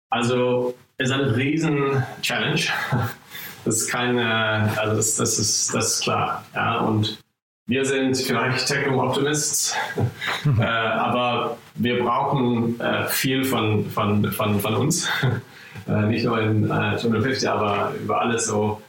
Also 0.10 0.76
ist 0.98 1.12
eine 1.12 1.36
riesen 1.36 2.04
Challenge. 2.22 2.62
Das 3.66 3.78
ist 3.78 3.92
keine, 3.92 4.78
also 4.80 4.96
das, 4.96 5.16
das 5.16 5.40
ist 5.40 5.74
das 5.74 5.96
ist 5.96 6.04
klar. 6.04 6.46
Ja, 6.54 6.82
und 6.82 7.18
wir 7.68 7.84
sind 7.84 8.16
vielleicht 8.16 8.68
Techno-Optimists, 8.68 9.76
mhm. 10.44 10.60
äh, 10.62 10.66
aber 10.66 11.58
wir 11.74 12.04
brauchen 12.04 12.80
äh, 12.80 13.08
viel 13.08 13.44
von, 13.44 13.90
von, 13.90 14.32
von, 14.32 14.60
von 14.60 14.76
uns. 14.76 15.10
äh, 15.88 16.06
nicht 16.06 16.26
nur 16.26 16.40
in 16.42 16.66
äh, 16.66 16.96
250, 16.96 17.50
aber 17.50 17.92
über 18.00 18.22
alles 18.22 18.46
so. 18.46 18.84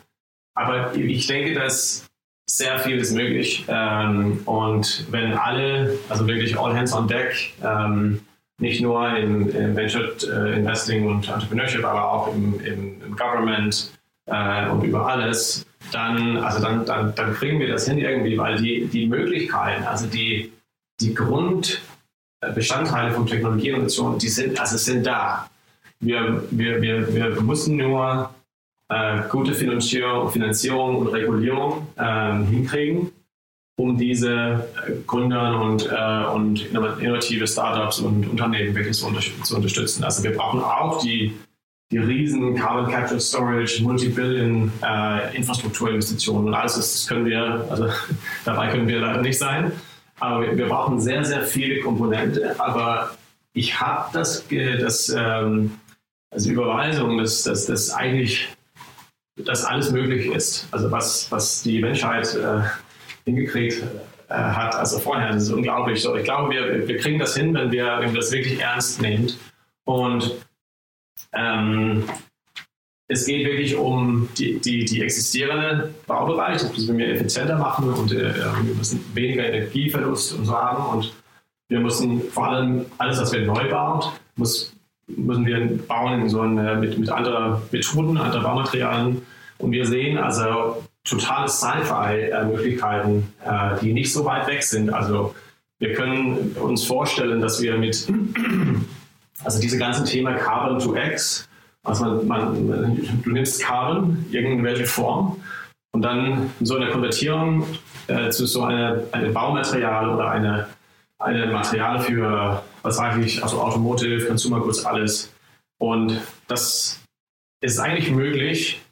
Aber 0.54 0.94
ich 0.94 1.26
denke, 1.26 1.54
dass 1.54 2.04
sehr 2.46 2.78
viel 2.78 2.98
ist 2.98 3.14
möglich. 3.14 3.64
Ähm, 3.68 4.42
und 4.44 5.06
wenn 5.10 5.32
alle, 5.32 5.98
also 6.10 6.26
wirklich 6.26 6.58
all 6.58 6.76
hands 6.76 6.92
on 6.92 7.08
deck, 7.08 7.54
ähm, 7.64 8.20
nicht 8.58 8.80
nur 8.80 9.08
in, 9.16 9.50
in 9.50 9.76
Venture 9.76 10.16
äh, 10.22 10.58
Investing 10.58 11.06
und 11.06 11.28
Entrepreneurship, 11.28 11.84
aber 11.84 12.10
auch 12.10 12.34
im, 12.34 12.58
im, 12.60 13.02
im 13.02 13.16
Government 13.16 13.92
äh, 14.26 14.68
und 14.68 14.82
über 14.82 15.06
alles, 15.06 15.66
dann, 15.92 16.38
also 16.38 16.60
dann, 16.62 16.84
dann, 16.86 17.14
dann 17.14 17.34
kriegen 17.34 17.60
wir 17.60 17.68
das 17.68 17.86
hin 17.86 17.98
irgendwie, 17.98 18.38
weil 18.38 18.56
die, 18.56 18.86
die 18.86 19.06
Möglichkeiten, 19.06 19.84
also 19.84 20.06
die, 20.06 20.52
die 21.00 21.14
Grundbestandteile 21.14 23.12
von 23.12 23.26
Technologieinnovation, 23.26 24.18
die 24.18 24.28
sind, 24.28 24.58
also 24.58 24.76
sind 24.78 25.06
da. 25.06 25.48
Wir, 26.00 26.42
wir, 26.50 26.82
wir, 26.82 27.14
wir 27.14 27.40
müssen 27.42 27.76
nur 27.76 28.30
äh, 28.88 29.20
gute 29.30 29.54
Finanzierung, 29.54 30.30
Finanzierung 30.30 30.96
und 30.96 31.08
Regulierung 31.08 31.86
äh, 31.96 32.42
hinkriegen, 32.44 33.12
um 33.76 33.96
diese 33.98 34.68
äh, 34.86 34.92
Gründer 35.06 35.60
und, 35.60 35.90
äh, 35.90 36.26
und 36.32 36.66
innovative 36.66 37.46
Startups 37.46 38.00
und 38.00 38.28
Unternehmen 38.28 38.74
wirklich 38.74 38.96
zu, 38.96 39.12
zu 39.42 39.56
unterstützen. 39.56 40.04
Also 40.04 40.24
wir 40.24 40.32
brauchen 40.32 40.60
auch 40.60 41.02
die 41.02 41.34
die 41.92 41.98
riesen 41.98 42.56
Carbon 42.56 42.90
Capture 42.90 43.20
Storage, 43.20 43.80
Multibillion 43.82 44.72
äh, 44.82 45.36
Infrastrukturinvestitionen 45.36 46.48
und 46.48 46.54
alles 46.54 46.74
das, 46.74 46.92
das 46.92 47.06
können 47.06 47.26
wir, 47.26 47.64
also 47.70 47.88
dabei 48.44 48.70
können 48.70 48.88
wir 48.88 49.00
leider 49.00 49.22
nicht 49.22 49.38
sein. 49.38 49.70
Aber 50.18 50.42
wir, 50.42 50.56
wir 50.56 50.66
brauchen 50.66 50.98
sehr, 50.98 51.24
sehr 51.24 51.42
viele 51.42 51.80
Komponente. 51.80 52.56
Aber 52.58 53.16
ich 53.52 53.80
habe 53.80 54.08
das, 54.12 54.44
das 54.48 55.14
ähm, 55.16 55.78
also 56.30 56.50
Überweisung, 56.50 57.18
dass, 57.18 57.44
dass, 57.44 57.66
dass 57.66 57.90
eigentlich 57.90 58.48
dass 59.44 59.64
alles 59.64 59.92
möglich 59.92 60.26
ist. 60.26 60.66
Also 60.72 60.90
was, 60.90 61.30
was 61.30 61.62
die 61.62 61.80
Menschheit 61.80 62.34
äh, 62.34 62.62
hingekriegt 63.26 63.82
äh, 64.28 64.34
hat, 64.34 64.74
also 64.74 64.98
vorher, 64.98 65.32
das 65.32 65.44
ist 65.44 65.50
unglaublich. 65.50 66.04
Ich 66.04 66.24
glaube, 66.24 66.52
wir, 66.52 66.88
wir 66.88 66.96
kriegen 66.96 67.18
das 67.18 67.36
hin, 67.36 67.52
wenn 67.54 67.70
wir, 67.70 67.98
wenn 68.00 68.12
wir 68.12 68.20
das 68.20 68.32
wirklich 68.32 68.60
ernst 68.60 69.02
nehmen. 69.02 69.32
Und 69.84 70.34
ähm, 71.32 72.04
es 73.08 73.24
geht 73.26 73.46
wirklich 73.46 73.76
um 73.76 74.28
die, 74.36 74.58
die, 74.58 74.84
die 74.84 75.02
existierende 75.02 75.94
Baubereich, 76.06 76.62
das 76.62 76.72
müssen 76.72 76.98
wir 76.98 77.08
effizienter 77.08 77.56
machen 77.56 77.92
und 77.92 78.12
äh, 78.12 78.34
wir 78.34 78.74
müssen 78.74 79.04
weniger 79.14 79.46
Energieverlust 79.46 80.34
und 80.34 80.46
so 80.46 80.52
haben 80.56 80.98
und 80.98 81.14
wir 81.68 81.80
müssen 81.80 82.20
vor 82.22 82.48
allem 82.48 82.86
alles, 82.98 83.20
was 83.20 83.32
wir 83.32 83.42
neu 83.42 83.68
bauen, 83.68 84.10
muss, 84.34 84.72
müssen 85.06 85.46
wir 85.46 85.78
bauen 85.86 86.22
in 86.22 86.28
so 86.28 86.40
eine, 86.40 86.76
mit, 86.76 86.98
mit 86.98 87.08
anderen 87.08 87.62
Methoden, 87.70 88.18
anderen 88.18 88.42
Baumaterialien 88.42 89.22
und 89.58 89.70
wir 89.70 89.86
sehen 89.86 90.18
also 90.18 90.82
totale 91.08 91.48
Sci-Fi-Möglichkeiten, 91.48 93.32
äh, 93.44 93.78
die 93.80 93.92
nicht 93.92 94.12
so 94.12 94.24
weit 94.24 94.46
weg 94.46 94.62
sind. 94.62 94.90
Also 94.90 95.34
wir 95.78 95.94
können 95.94 96.56
uns 96.60 96.84
vorstellen, 96.84 97.40
dass 97.40 97.60
wir 97.60 97.76
mit 97.78 98.08
also 99.44 99.60
diese 99.60 99.78
ganzen 99.78 100.04
Thema 100.04 100.34
Carbon 100.34 100.78
to 100.78 100.96
X, 100.96 101.48
also 101.84 102.22
man, 102.22 102.66
man, 102.66 103.22
du 103.22 103.30
nimmst 103.30 103.62
Carbon, 103.62 104.24
irgendwelche 104.30 104.86
Form, 104.86 105.40
und 105.92 106.02
dann 106.02 106.50
so 106.60 106.76
eine 106.76 106.90
Konvertierung 106.90 107.66
äh, 108.08 108.30
zu 108.30 108.46
so 108.46 108.64
einem 108.64 109.02
eine 109.12 109.30
Baumaterial 109.30 110.10
oder 110.10 110.30
eine, 110.30 110.66
eine 111.18 111.46
Material 111.46 112.00
für, 112.00 112.62
was 112.82 112.98
weiß 112.98 113.24
ich, 113.24 113.42
also 113.42 113.62
Automotive, 113.62 114.26
Consumer 114.26 114.60
Goods, 114.60 114.84
alles. 114.84 115.32
Und 115.78 116.20
das 116.48 117.02
ist 117.62 117.78
eigentlich 117.78 118.10
möglich, 118.10 118.82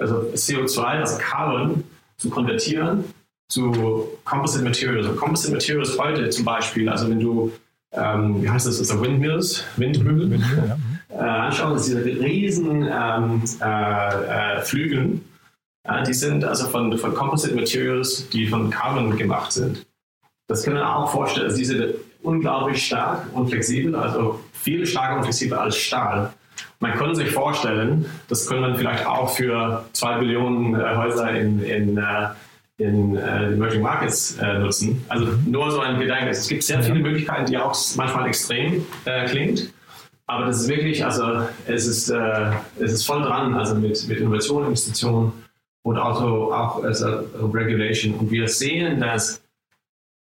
also 0.00 0.30
CO2, 0.34 0.78
also 0.78 1.18
Carbon, 1.18 1.84
zu 2.16 2.30
konvertieren 2.30 3.04
zu 3.48 4.08
Composite 4.24 4.64
Materials. 4.64 5.06
Also 5.06 5.18
Composite 5.18 5.52
Materials 5.52 5.98
heute 5.98 6.30
zum 6.30 6.44
Beispiel, 6.44 6.88
also 6.88 7.08
wenn 7.08 7.20
du 7.20 7.52
ähm, 7.92 8.42
wie 8.42 8.50
heißt 8.50 8.66
das, 8.66 8.78
also 8.78 9.00
Windmills, 9.00 9.64
Windmühlen, 9.76 10.30
Windmühlen 10.30 11.00
ja. 11.10 11.16
äh, 11.16 11.46
anschauen, 11.46 11.76
diese 11.76 12.04
riesen 12.04 12.88
ähm, 12.90 13.42
äh, 13.60 14.56
äh, 14.58 14.60
Flügel, 14.62 15.20
die 16.06 16.14
sind 16.14 16.44
also 16.44 16.66
von, 16.66 16.98
von 16.98 17.14
Composite 17.14 17.54
Materials, 17.54 18.28
die 18.30 18.48
von 18.48 18.70
Carbon 18.70 19.16
gemacht 19.16 19.52
sind. 19.52 19.86
Das 20.48 20.64
können 20.64 20.76
wir 20.76 20.96
auch 20.96 21.12
vorstellen, 21.12 21.46
also 21.46 21.56
die 21.56 21.64
sind 21.64 21.94
unglaublich 22.24 22.84
stark 22.84 23.24
und 23.32 23.48
flexibel, 23.48 23.94
also 23.94 24.40
viel 24.52 24.84
stärker 24.84 25.18
und 25.18 25.22
flexibler 25.22 25.60
als 25.60 25.76
Stahl. 25.76 26.32
Man 26.80 26.94
kann 26.94 27.14
sich 27.14 27.30
vorstellen, 27.30 28.06
das 28.28 28.46
können 28.46 28.60
man 28.60 28.76
vielleicht 28.76 29.06
auch 29.06 29.30
für 29.30 29.84
zwei 29.92 30.18
Billionen 30.18 30.78
äh, 30.78 30.96
Häuser 30.96 31.30
in, 31.30 31.62
in 31.62 31.96
äh, 31.96 32.28
in 32.78 33.16
äh, 33.16 33.52
Emerging 33.52 33.80
Markets 33.80 34.36
äh, 34.36 34.58
nutzen. 34.58 35.02
Also 35.08 35.26
nur 35.46 35.70
so 35.70 35.80
ein 35.80 35.98
Gedanke. 35.98 36.28
Es 36.28 36.46
gibt 36.46 36.62
sehr 36.62 36.82
viele 36.82 36.98
Möglichkeiten, 36.98 37.46
die 37.46 37.56
auch 37.56 37.74
manchmal 37.96 38.26
extrem 38.28 38.84
klingt. 39.28 39.72
Aber 40.26 40.44
das 40.44 40.60
ist 40.60 40.68
wirklich, 40.68 41.02
also 41.02 41.46
es 41.66 41.86
ist, 41.86 42.10
es 42.10 42.92
ist 42.92 43.06
voll 43.06 43.22
dran, 43.22 43.54
also 43.54 43.76
mit, 43.76 44.06
mit 44.08 44.18
Innovation, 44.18 44.66
Investition 44.66 45.32
und 45.84 45.96
auch, 45.96 46.20
auch 46.20 46.82
also 46.82 47.06
Regulation. 47.54 48.14
Und 48.14 48.30
wir 48.30 48.48
sehen, 48.48 49.00
dass 49.00 49.40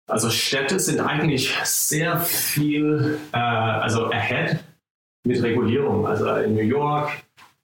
also 0.08 0.30
Städte 0.30 0.80
sind 0.80 1.00
eigentlich 1.00 1.54
sehr 1.64 2.18
viel, 2.18 3.20
also 3.32 4.12
ahead 4.12 4.64
mit 5.24 5.42
Regulierung. 5.42 6.06
Also 6.06 6.28
in 6.36 6.56
New 6.56 6.64
York 6.64 7.12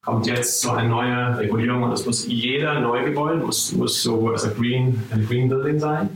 kommt 0.01 0.27
jetzt 0.27 0.61
so 0.61 0.71
eine 0.71 0.89
neue 0.89 1.37
Regulierung 1.37 1.83
und 1.83 1.91
es 1.91 2.05
muss 2.05 2.25
jeder 2.27 2.79
Neugebäude 2.79 3.37
muss, 3.37 3.73
muss 3.73 4.01
so 4.01 4.29
also 4.29 4.49
Green, 4.51 5.03
ein 5.11 5.25
Green 5.27 5.49
Building 5.49 5.79
sein. 5.79 6.09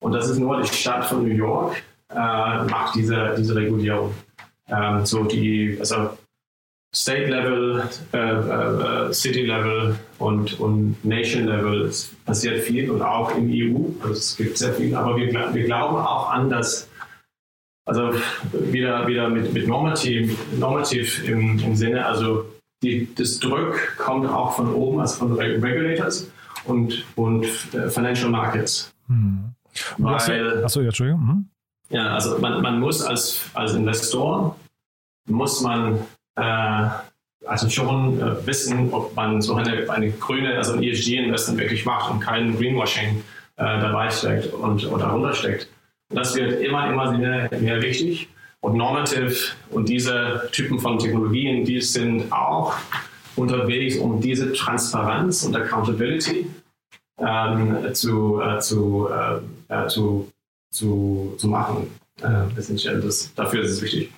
Und 0.00 0.12
das 0.12 0.28
ist 0.28 0.38
nur 0.38 0.60
die 0.60 0.68
Stadt 0.68 1.04
von 1.04 1.22
New 1.22 1.34
York, 1.34 1.82
äh, 2.10 2.14
macht 2.14 2.94
diese, 2.96 3.34
diese 3.38 3.54
Regulierung. 3.54 4.14
Ähm, 4.68 5.04
so 5.04 5.24
die, 5.24 5.76
also 5.78 6.10
State 6.92 7.26
Level, 7.26 7.88
äh, 8.12 8.18
äh, 8.18 9.12
City 9.12 9.46
Level 9.46 9.96
und, 10.18 10.58
und 10.58 10.96
Nation 11.04 11.46
Level. 11.46 11.82
Es 11.82 12.10
passiert 12.26 12.64
viel 12.64 12.90
und 12.90 13.00
auch 13.00 13.36
im 13.36 13.48
EU. 13.48 13.90
Also 14.02 14.14
es 14.14 14.36
gibt 14.36 14.58
sehr 14.58 14.72
viel, 14.72 14.94
aber 14.96 15.16
wir, 15.16 15.32
wir 15.54 15.64
glauben 15.64 15.96
auch 15.96 16.30
an 16.30 16.50
das, 16.50 16.89
also 17.90 18.12
wieder, 18.52 19.06
wieder 19.08 19.28
mit, 19.28 19.52
mit 19.52 19.66
normativ, 19.66 20.38
normativ 20.56 21.24
im, 21.28 21.58
im 21.58 21.74
Sinne, 21.74 22.06
also 22.06 22.46
die, 22.84 23.12
das 23.16 23.40
Druck 23.40 23.96
kommt 23.98 24.28
auch 24.28 24.54
von 24.54 24.72
oben, 24.72 25.00
also 25.00 25.18
von 25.18 25.32
Regulators 25.32 26.30
und, 26.66 27.04
und 27.16 27.44
äh, 27.74 27.90
Financial 27.90 28.30
Markets. 28.30 28.92
Hm. 29.08 29.50
Weil, 29.98 30.64
achso, 30.64 30.80
ja, 30.80 30.86
Entschuldigung. 30.86 31.20
Hm. 31.20 31.48
Ja, 31.90 32.14
also 32.14 32.38
man, 32.38 32.62
man 32.62 32.78
muss 32.78 33.02
als, 33.02 33.50
als 33.54 33.74
Investor, 33.74 34.56
muss 35.28 35.60
man 35.60 35.98
äh, 36.36 36.88
also 37.44 37.68
schon 37.68 38.20
äh, 38.20 38.46
wissen, 38.46 38.92
ob 38.92 39.16
man 39.16 39.42
so 39.42 39.54
eine, 39.56 39.90
eine 39.90 40.12
grüne, 40.12 40.56
also 40.56 40.74
ein 40.74 40.82
ESG-Investment 40.84 41.58
wirklich 41.58 41.84
macht 41.84 42.12
und 42.12 42.20
kein 42.20 42.56
Greenwashing 42.56 43.24
äh, 43.56 43.80
dabei 43.80 44.10
steckt 44.10 44.52
und 44.52 44.86
oder 44.86 45.06
darunter 45.06 45.34
das 46.10 46.34
wird 46.34 46.60
immer, 46.60 46.90
immer 46.90 47.12
mehr, 47.12 47.48
mehr 47.60 47.82
wichtig. 47.82 48.28
Und 48.60 48.76
normativ 48.76 49.56
und 49.70 49.88
diese 49.88 50.48
Typen 50.52 50.78
von 50.78 50.98
Technologien, 50.98 51.64
die 51.64 51.80
sind 51.80 52.30
auch 52.30 52.74
unterwegs, 53.36 53.96
um 53.96 54.20
diese 54.20 54.52
Transparenz 54.52 55.44
und 55.44 55.56
Accountability 55.56 56.46
ähm, 57.18 57.94
zu, 57.94 58.40
äh, 58.42 58.58
zu, 58.58 59.08
äh, 59.68 59.86
zu, 59.88 60.30
zu, 60.70 61.34
zu 61.38 61.48
machen. 61.48 61.86
Äh. 62.22 62.54
Das, 62.54 63.32
dafür 63.34 63.62
ist 63.62 63.70
es 63.70 63.82
wichtig. 63.82 64.12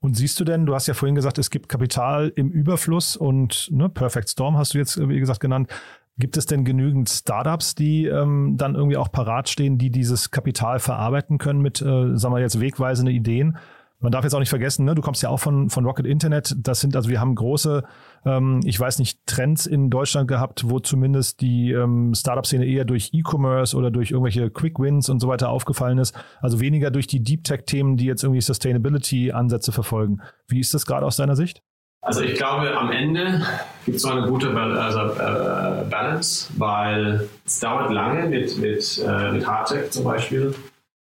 Und 0.00 0.16
siehst 0.16 0.38
du 0.38 0.44
denn, 0.44 0.66
du 0.66 0.74
hast 0.74 0.86
ja 0.86 0.94
vorhin 0.94 1.14
gesagt, 1.14 1.38
es 1.38 1.50
gibt 1.50 1.68
Kapital 1.68 2.30
im 2.36 2.50
Überfluss 2.50 3.16
und 3.16 3.68
ne, 3.70 3.88
Perfect 3.88 4.28
Storm 4.28 4.56
hast 4.56 4.74
du 4.74 4.78
jetzt, 4.78 4.98
wie 5.08 5.18
gesagt, 5.18 5.40
genannt. 5.40 5.70
Gibt 6.16 6.36
es 6.36 6.46
denn 6.46 6.64
genügend 6.64 7.08
Startups, 7.08 7.74
die 7.74 8.06
ähm, 8.06 8.54
dann 8.56 8.76
irgendwie 8.76 8.96
auch 8.96 9.10
parat 9.10 9.48
stehen, 9.48 9.78
die 9.78 9.90
dieses 9.90 10.30
Kapital 10.30 10.78
verarbeiten 10.78 11.38
können 11.38 11.60
mit, 11.60 11.82
äh, 11.82 12.16
sagen 12.16 12.34
wir 12.34 12.40
jetzt, 12.40 12.60
wegweisende 12.60 13.10
Ideen? 13.10 13.58
Man 14.04 14.12
darf 14.12 14.22
jetzt 14.22 14.34
auch 14.34 14.38
nicht 14.38 14.50
vergessen, 14.50 14.84
ne, 14.84 14.94
du 14.94 15.00
kommst 15.00 15.22
ja 15.22 15.30
auch 15.30 15.40
von, 15.40 15.70
von 15.70 15.86
Rocket 15.86 16.06
Internet. 16.06 16.54
Das 16.58 16.80
sind, 16.80 16.94
also 16.94 17.08
wir 17.08 17.20
haben 17.20 17.34
große, 17.34 17.82
ähm, 18.26 18.60
ich 18.64 18.78
weiß 18.78 18.98
nicht, 18.98 19.26
Trends 19.26 19.66
in 19.66 19.88
Deutschland 19.88 20.28
gehabt, 20.28 20.68
wo 20.68 20.78
zumindest 20.78 21.40
die 21.40 21.72
ähm, 21.72 22.12
Startup-Szene 22.14 22.66
eher 22.66 22.84
durch 22.84 23.10
E-Commerce 23.12 23.74
oder 23.74 23.90
durch 23.90 24.10
irgendwelche 24.10 24.50
Quick 24.50 24.78
Wins 24.78 25.08
und 25.08 25.20
so 25.20 25.28
weiter 25.28 25.48
aufgefallen 25.48 25.98
ist. 25.98 26.14
Also 26.40 26.60
weniger 26.60 26.90
durch 26.90 27.06
die 27.06 27.22
Deep 27.22 27.44
Tech-Themen, 27.44 27.96
die 27.96 28.04
jetzt 28.04 28.22
irgendwie 28.22 28.42
Sustainability-Ansätze 28.42 29.72
verfolgen. 29.72 30.20
Wie 30.48 30.60
ist 30.60 30.74
das 30.74 30.84
gerade 30.86 31.06
aus 31.06 31.16
deiner 31.16 31.34
Sicht? 31.34 31.62
Also 32.04 32.20
ich 32.20 32.34
glaube, 32.34 32.76
am 32.76 32.92
Ende 32.92 33.40
gibt 33.86 33.96
es 33.96 34.02
so 34.02 34.10
eine 34.10 34.28
gute 34.28 34.54
also, 34.54 35.00
äh, 35.00 35.84
Balance, 35.88 36.50
weil 36.58 37.28
es 37.46 37.60
dauert 37.60 37.90
lange 37.90 38.28
mit, 38.28 38.58
mit, 38.58 39.02
äh, 39.06 39.32
mit 39.32 39.46
Hardtech 39.46 39.90
zum 39.90 40.04
Beispiel 40.04 40.54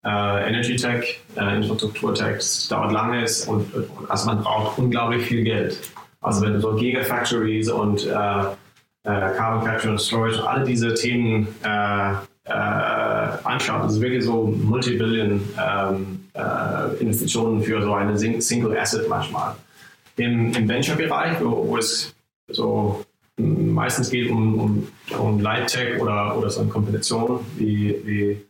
äh, 0.04 0.48
Energy 0.48 0.74
Tech, 0.74 1.20
äh, 1.36 1.56
Infrastruktur 1.56 2.14
Tech, 2.14 2.36
das 2.36 2.66
dauert 2.68 2.90
lange 2.90 3.24
und, 3.46 3.72
also 4.08 4.26
man 4.26 4.42
braucht 4.42 4.78
unglaublich 4.78 5.24
viel 5.26 5.44
Geld. 5.44 5.78
Also 6.20 6.42
wenn 6.42 6.54
du 6.54 6.60
so 6.60 6.74
Gigafactories 6.74 7.70
und 7.70 8.04
äh, 8.06 8.42
Carbon 9.04 9.64
Capture 9.64 9.92
und 9.92 10.00
Storage, 10.00 10.46
alle 10.46 10.64
diese 10.64 10.92
Themen 10.94 11.46
anschaut, 12.44 13.84
das 13.84 13.92
ist 13.94 14.00
wirklich 14.00 14.24
so 14.24 14.46
Multibillion 14.46 15.40
ähm, 15.58 16.28
äh, 16.34 17.00
Investitionen 17.00 17.62
für 17.62 17.80
so 17.82 17.94
eine 17.94 18.18
Single 18.18 18.76
Asset 18.76 19.08
manchmal. 19.08 19.54
Im, 20.18 20.52
im 20.52 20.68
Venture-Bereich, 20.68 21.40
wo, 21.40 21.68
wo 21.68 21.76
es 21.76 22.14
so 22.48 23.04
meistens 23.36 24.10
geht 24.10 24.30
um, 24.30 24.58
um, 24.58 24.88
um 25.16 25.40
Light 25.40 25.68
Tech 25.68 26.00
oder, 26.00 26.36
oder 26.36 26.50
so 26.50 26.60
eine 26.60 26.70
Kombination 26.70 27.40
wie, 27.56 27.94
wie 28.04 28.44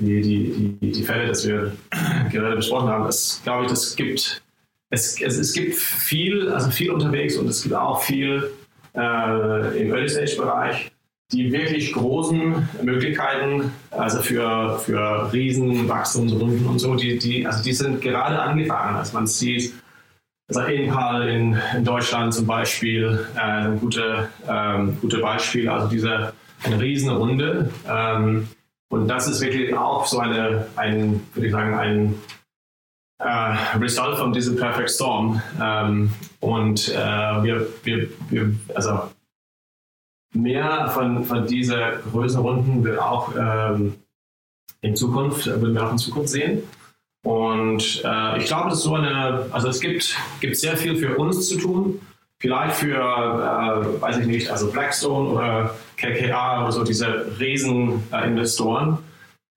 wie 0.00 0.20
die, 0.20 0.78
die, 0.80 0.92
die 0.92 1.02
Fälle, 1.02 1.32
die 1.32 1.48
wir 1.48 1.72
gerade 2.32 2.56
besprochen 2.56 2.88
haben, 2.88 3.04
das 3.04 3.40
glaube 3.44 3.64
ich, 3.64 3.70
das 3.70 3.96
gibt, 3.96 4.42
es, 4.90 5.20
es, 5.20 5.38
es 5.38 5.52
gibt 5.52 5.74
viel, 5.74 6.48
also 6.50 6.70
viel 6.70 6.90
unterwegs 6.90 7.36
und 7.36 7.48
es 7.48 7.62
gibt 7.62 7.74
auch 7.74 8.02
viel 8.02 8.50
äh, 8.94 9.82
im 9.82 9.92
Early 9.92 10.08
Stage 10.08 10.36
Bereich, 10.36 10.90
die 11.32 11.50
wirklich 11.52 11.92
großen 11.92 12.68
Möglichkeiten, 12.82 13.72
also 13.90 14.20
für, 14.20 14.78
für 14.78 15.32
Riesen, 15.32 15.90
und 15.90 16.78
so, 16.78 16.94
die, 16.94 17.18
die, 17.18 17.46
also 17.46 17.62
die 17.62 17.72
sind 17.72 18.00
gerade 18.02 18.38
angefangen. 18.38 18.96
Also 18.96 19.14
man 19.14 19.26
sieht, 19.26 19.72
also 20.48 20.60
Inpal 20.62 21.28
in, 21.28 21.58
in 21.76 21.84
Deutschland 21.84 22.34
zum 22.34 22.46
Beispiel, 22.46 23.26
äh, 23.34 23.38
ein 23.40 23.80
gute, 23.80 24.28
ähm, 24.48 24.98
gute 25.00 25.18
Beispiel, 25.18 25.68
also 25.68 25.88
diese 25.88 26.32
eine 26.62 26.80
Riesenrunde. 26.80 27.70
Ähm, 27.88 28.48
und 28.90 29.08
das 29.08 29.26
ist 29.28 29.40
wirklich 29.40 29.74
auch 29.74 30.06
so 30.06 30.18
eine, 30.18 30.66
ein, 30.76 31.26
würde 31.34 31.46
ich 31.46 31.52
sagen, 31.52 31.74
ein 31.74 32.14
äh, 33.18 33.78
Result 33.78 34.18
von 34.18 34.32
diesem 34.32 34.56
Perfect 34.56 34.90
Storm. 34.90 35.42
Ähm, 35.60 36.12
und 36.40 36.88
äh, 36.90 37.42
wir, 37.42 37.66
wir, 37.82 38.08
wir, 38.30 38.54
also 38.74 39.10
mehr 40.32 40.88
von, 40.88 41.24
von 41.24 41.46
dieser 41.46 41.96
Größenrunden 41.96 42.84
wird 42.84 42.98
auch 42.98 43.32
ähm, 43.36 43.94
in 44.82 44.94
Zukunft, 44.94 45.46
wir 45.46 45.82
auch 45.82 45.92
in 45.92 45.98
Zukunft 45.98 46.28
sehen. 46.28 46.62
Und 47.24 48.02
äh, 48.04 48.38
ich 48.38 48.46
glaube, 48.46 48.68
das 48.68 48.78
ist 48.78 48.84
so 48.84 48.94
eine, 48.94 49.46
also 49.50 49.68
es 49.68 49.80
gibt, 49.80 50.16
gibt 50.40 50.56
sehr 50.56 50.76
viel 50.76 50.94
für 50.96 51.16
uns 51.16 51.48
zu 51.48 51.58
tun. 51.58 52.00
Vielleicht 52.38 52.76
für, 52.76 52.96
äh, 52.96 54.00
weiß 54.00 54.18
ich 54.18 54.26
nicht, 54.26 54.48
also 54.50 54.70
Blackstone 54.70 55.30
oder 55.30 55.74
KKA 55.96 56.62
oder 56.62 56.70
so, 56.72 56.84
diese 56.84 57.26
Rieseninvestoren, 57.40 58.98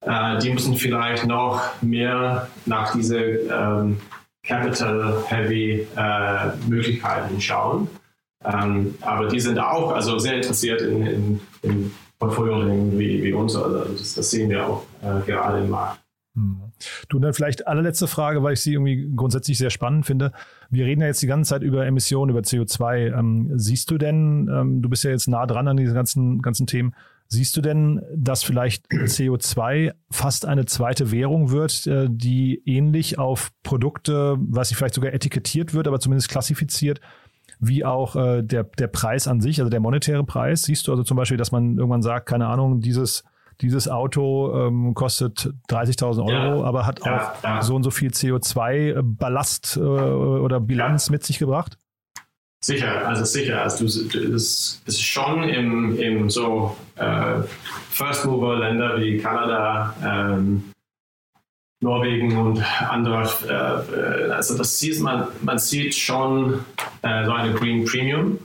äh, 0.02 0.40
die 0.40 0.50
müssen 0.52 0.76
vielleicht 0.76 1.26
noch 1.26 1.62
mehr 1.82 2.48
nach 2.66 2.94
diese 2.94 3.20
ähm, 3.20 4.00
Capital-Heavy-Möglichkeiten 4.44 7.38
äh, 7.38 7.42
schauen. 7.42 7.90
Ähm, 8.46 8.96
aber 9.02 9.28
die 9.28 9.42
sind 9.42 9.60
auch 9.60 9.92
also 9.92 10.18
sehr 10.20 10.36
interessiert 10.36 10.82
in, 10.82 11.06
in, 11.06 11.42
in 11.64 11.92
Portfolio 12.18 12.66
wie, 12.98 13.22
wie 13.24 13.34
uns. 13.34 13.58
Also 13.58 13.80
das, 13.80 14.14
das 14.14 14.32
sehen 14.32 14.50
wir 14.50 14.66
auch 14.66 14.86
äh, 15.02 15.20
gerade 15.26 15.58
im 15.60 15.70
Markt. 15.70 16.00
Du, 17.10 17.20
dann 17.20 17.34
vielleicht 17.34 17.66
allerletzte 17.68 18.08
Frage, 18.08 18.44
weil 18.44 18.54
ich 18.54 18.62
sie 18.62 18.74
irgendwie 18.74 19.10
grundsätzlich 19.16 19.58
sehr 19.58 19.72
spannend 19.72 20.06
finde. 20.06 20.32
Wir 20.70 20.86
reden 20.86 21.02
ja 21.02 21.08
jetzt 21.08 21.22
die 21.22 21.28
ganze 21.28 21.50
Zeit 21.50 21.64
über 21.64 21.86
Emissionen, 21.86 22.30
über 22.30 22.42
CO2. 22.42 23.18
Ähm, 23.18 23.52
siehst 23.56 23.90
du 23.90 23.98
denn, 23.98 24.48
ähm, 24.54 24.82
du 24.82 24.90
bist 24.90 25.04
ja 25.04 25.10
jetzt 25.10 25.28
nah 25.28 25.48
dran 25.48 25.68
an 25.68 25.78
diesen 25.78 25.96
ganzen, 25.96 26.42
ganzen 26.42 26.68
Themen, 26.68 26.94
siehst 27.28 27.58
du 27.58 27.62
denn, 27.62 28.02
dass 28.16 28.44
vielleicht 28.44 28.88
CO2 28.92 29.94
fast 30.12 30.46
eine 30.46 30.66
zweite 30.66 31.12
Währung 31.12 31.50
wird, 31.52 31.88
äh, 31.88 32.08
die 32.10 32.62
ähnlich 32.66 33.18
auf 33.18 33.52
Produkte, 33.64 34.38
was 34.40 34.72
vielleicht 34.72 34.96
sogar 34.96 35.14
etikettiert 35.14 35.74
wird, 35.74 35.88
aber 35.88 36.00
zumindest 36.00 36.30
klassifiziert, 36.30 37.02
wie 37.60 37.84
auch 37.84 38.16
äh, 38.16 38.44
der, 38.44 38.64
der 38.64 38.88
Preis 38.88 39.28
an 39.28 39.42
sich, 39.42 39.60
also 39.60 39.70
der 39.70 39.80
monetäre 39.80 40.24
Preis? 40.24 40.64
Siehst 40.64 40.88
du 40.88 40.92
also 40.92 41.04
zum 41.04 41.18
Beispiel, 41.18 41.38
dass 41.38 41.52
man 41.52 41.78
irgendwann 41.78 42.04
sagt, 42.04 42.28
keine 42.28 42.48
Ahnung, 42.48 42.82
dieses 42.82 43.24
dieses 43.62 43.88
Auto 43.88 44.68
ähm, 44.68 44.94
kostet 44.94 45.52
30.000 45.70 46.20
Euro, 46.22 46.62
ja, 46.62 46.64
aber 46.64 46.86
hat 46.86 47.06
ja, 47.06 47.34
auch 47.34 47.44
ja. 47.44 47.62
so 47.62 47.76
und 47.76 47.84
so 47.84 47.92
viel 47.92 48.12
CO2-Ballast 48.12 49.78
äh, 49.78 49.80
oder 49.80 50.60
Bilanz 50.60 51.10
mit 51.10 51.24
sich 51.24 51.40
gebracht? 51.40 51.78
Sicher, 52.64 53.08
also 53.08 53.24
sicher. 53.24 53.62
Also 53.62 53.86
du, 53.86 54.32
das 54.32 54.82
ist 54.86 55.02
schon 55.02 55.44
im, 55.44 56.00
im 56.00 56.30
so 56.30 56.76
äh, 56.96 57.42
First 57.90 58.26
Mover 58.26 58.58
Länder 58.58 59.00
wie 59.00 59.18
Kanada, 59.18 59.96
ähm, 60.04 60.72
Norwegen 61.80 62.36
und 62.36 62.64
andere, 62.90 63.30
äh, 63.48 64.32
also 64.32 64.58
das 64.58 64.80
sieht 64.80 65.00
man, 65.00 65.28
man 65.42 65.60
sieht 65.60 65.94
schon 65.94 66.66
äh, 67.04 67.26
so 67.26 67.32
eine 67.32 67.54
Green 67.54 67.86
Premium. 67.86 68.40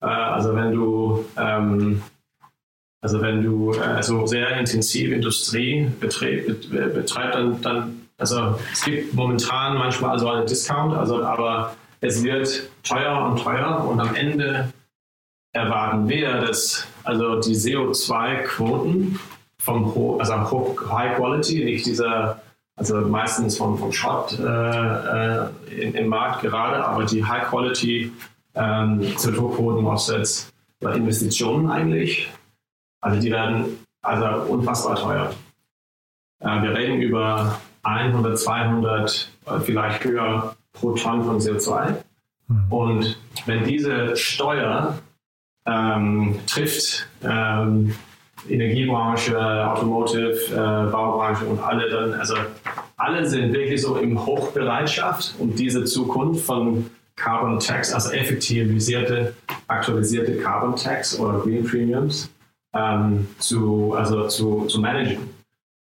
Äh, 0.00 0.06
also 0.06 0.54
wenn 0.56 0.72
du 0.72 1.24
ähm, 1.36 2.02
also 3.02 3.20
wenn 3.20 3.42
du 3.42 3.72
also 3.72 4.26
sehr 4.26 4.56
intensiv 4.58 5.12
Industrie 5.12 5.90
betreibst, 6.00 6.70
betreib, 6.70 7.32
dann, 7.32 7.60
dann, 7.60 8.06
also 8.16 8.58
es 8.72 8.84
gibt 8.84 9.12
momentan 9.12 9.76
manchmal 9.76 10.12
also 10.12 10.28
einen 10.30 10.46
Discount, 10.46 10.94
also 10.94 11.22
aber 11.24 11.76
es 12.00 12.22
wird 12.22 12.70
teuer 12.84 13.26
und 13.26 13.42
teuer 13.42 13.84
und 13.88 14.00
am 14.00 14.14
Ende 14.14 14.72
erwarten 15.52 16.08
wir, 16.08 16.40
dass 16.40 16.86
also 17.02 17.40
die 17.40 17.54
CO2-Quoten 17.54 19.18
vom 19.58 20.18
also 20.20 20.34
High 20.90 21.16
Quality, 21.16 21.64
nicht 21.64 21.86
dieser, 21.86 22.40
also 22.76 23.00
meistens 23.00 23.56
vom, 23.56 23.78
vom 23.78 23.92
Schrott 23.92 24.38
äh, 24.38 24.44
äh, 24.44 25.90
im, 25.90 26.08
Markt 26.08 26.42
gerade, 26.42 26.84
aber 26.84 27.04
die 27.04 27.24
High 27.24 27.48
Quality 27.48 28.12
ähm, 28.54 29.00
CO2-Quoten-Offsets 29.00 30.52
oder 30.80 30.94
Investitionen 30.94 31.70
eigentlich, 31.70 32.28
also 33.02 33.20
die 33.20 33.30
werden 33.30 33.78
also 34.02 34.50
unfassbar 34.50 34.96
teuer. 34.96 35.34
Äh, 36.40 36.62
wir 36.62 36.76
reden 36.76 37.02
über 37.02 37.60
100, 37.82 38.38
200, 38.38 39.30
vielleicht 39.64 40.04
höher 40.04 40.56
pro 40.72 40.92
Tonne 40.92 41.24
von 41.24 41.38
CO2. 41.38 41.96
Mhm. 42.48 42.72
Und 42.72 43.18
wenn 43.46 43.64
diese 43.64 44.16
Steuer 44.16 44.98
ähm, 45.66 46.38
trifft 46.46 47.06
ähm, 47.22 47.94
Energiebranche, 48.48 49.38
Automotive, 49.38 50.36
äh, 50.50 50.90
Baubranche 50.90 51.44
und 51.44 51.60
alle 51.60 51.88
dann, 51.88 52.14
also 52.14 52.34
alle 52.96 53.26
sind 53.28 53.52
wirklich 53.52 53.80
so 53.82 53.96
in 53.96 54.18
Hochbereitschaft, 54.18 55.34
um 55.38 55.54
diese 55.54 55.84
Zukunft 55.84 56.44
von 56.44 56.90
Carbon 57.14 57.60
Tax, 57.60 57.92
also 57.92 58.10
effektivisierte, 58.10 59.34
aktualisierte 59.68 60.38
Carbon 60.38 60.74
Tax 60.74 61.18
oder 61.18 61.38
Green 61.40 61.64
Premiums 61.64 62.30
ähm, 62.74 63.28
zu, 63.38 63.94
also 63.94 64.28
zu, 64.28 64.66
zu 64.66 64.80
managen. 64.80 65.18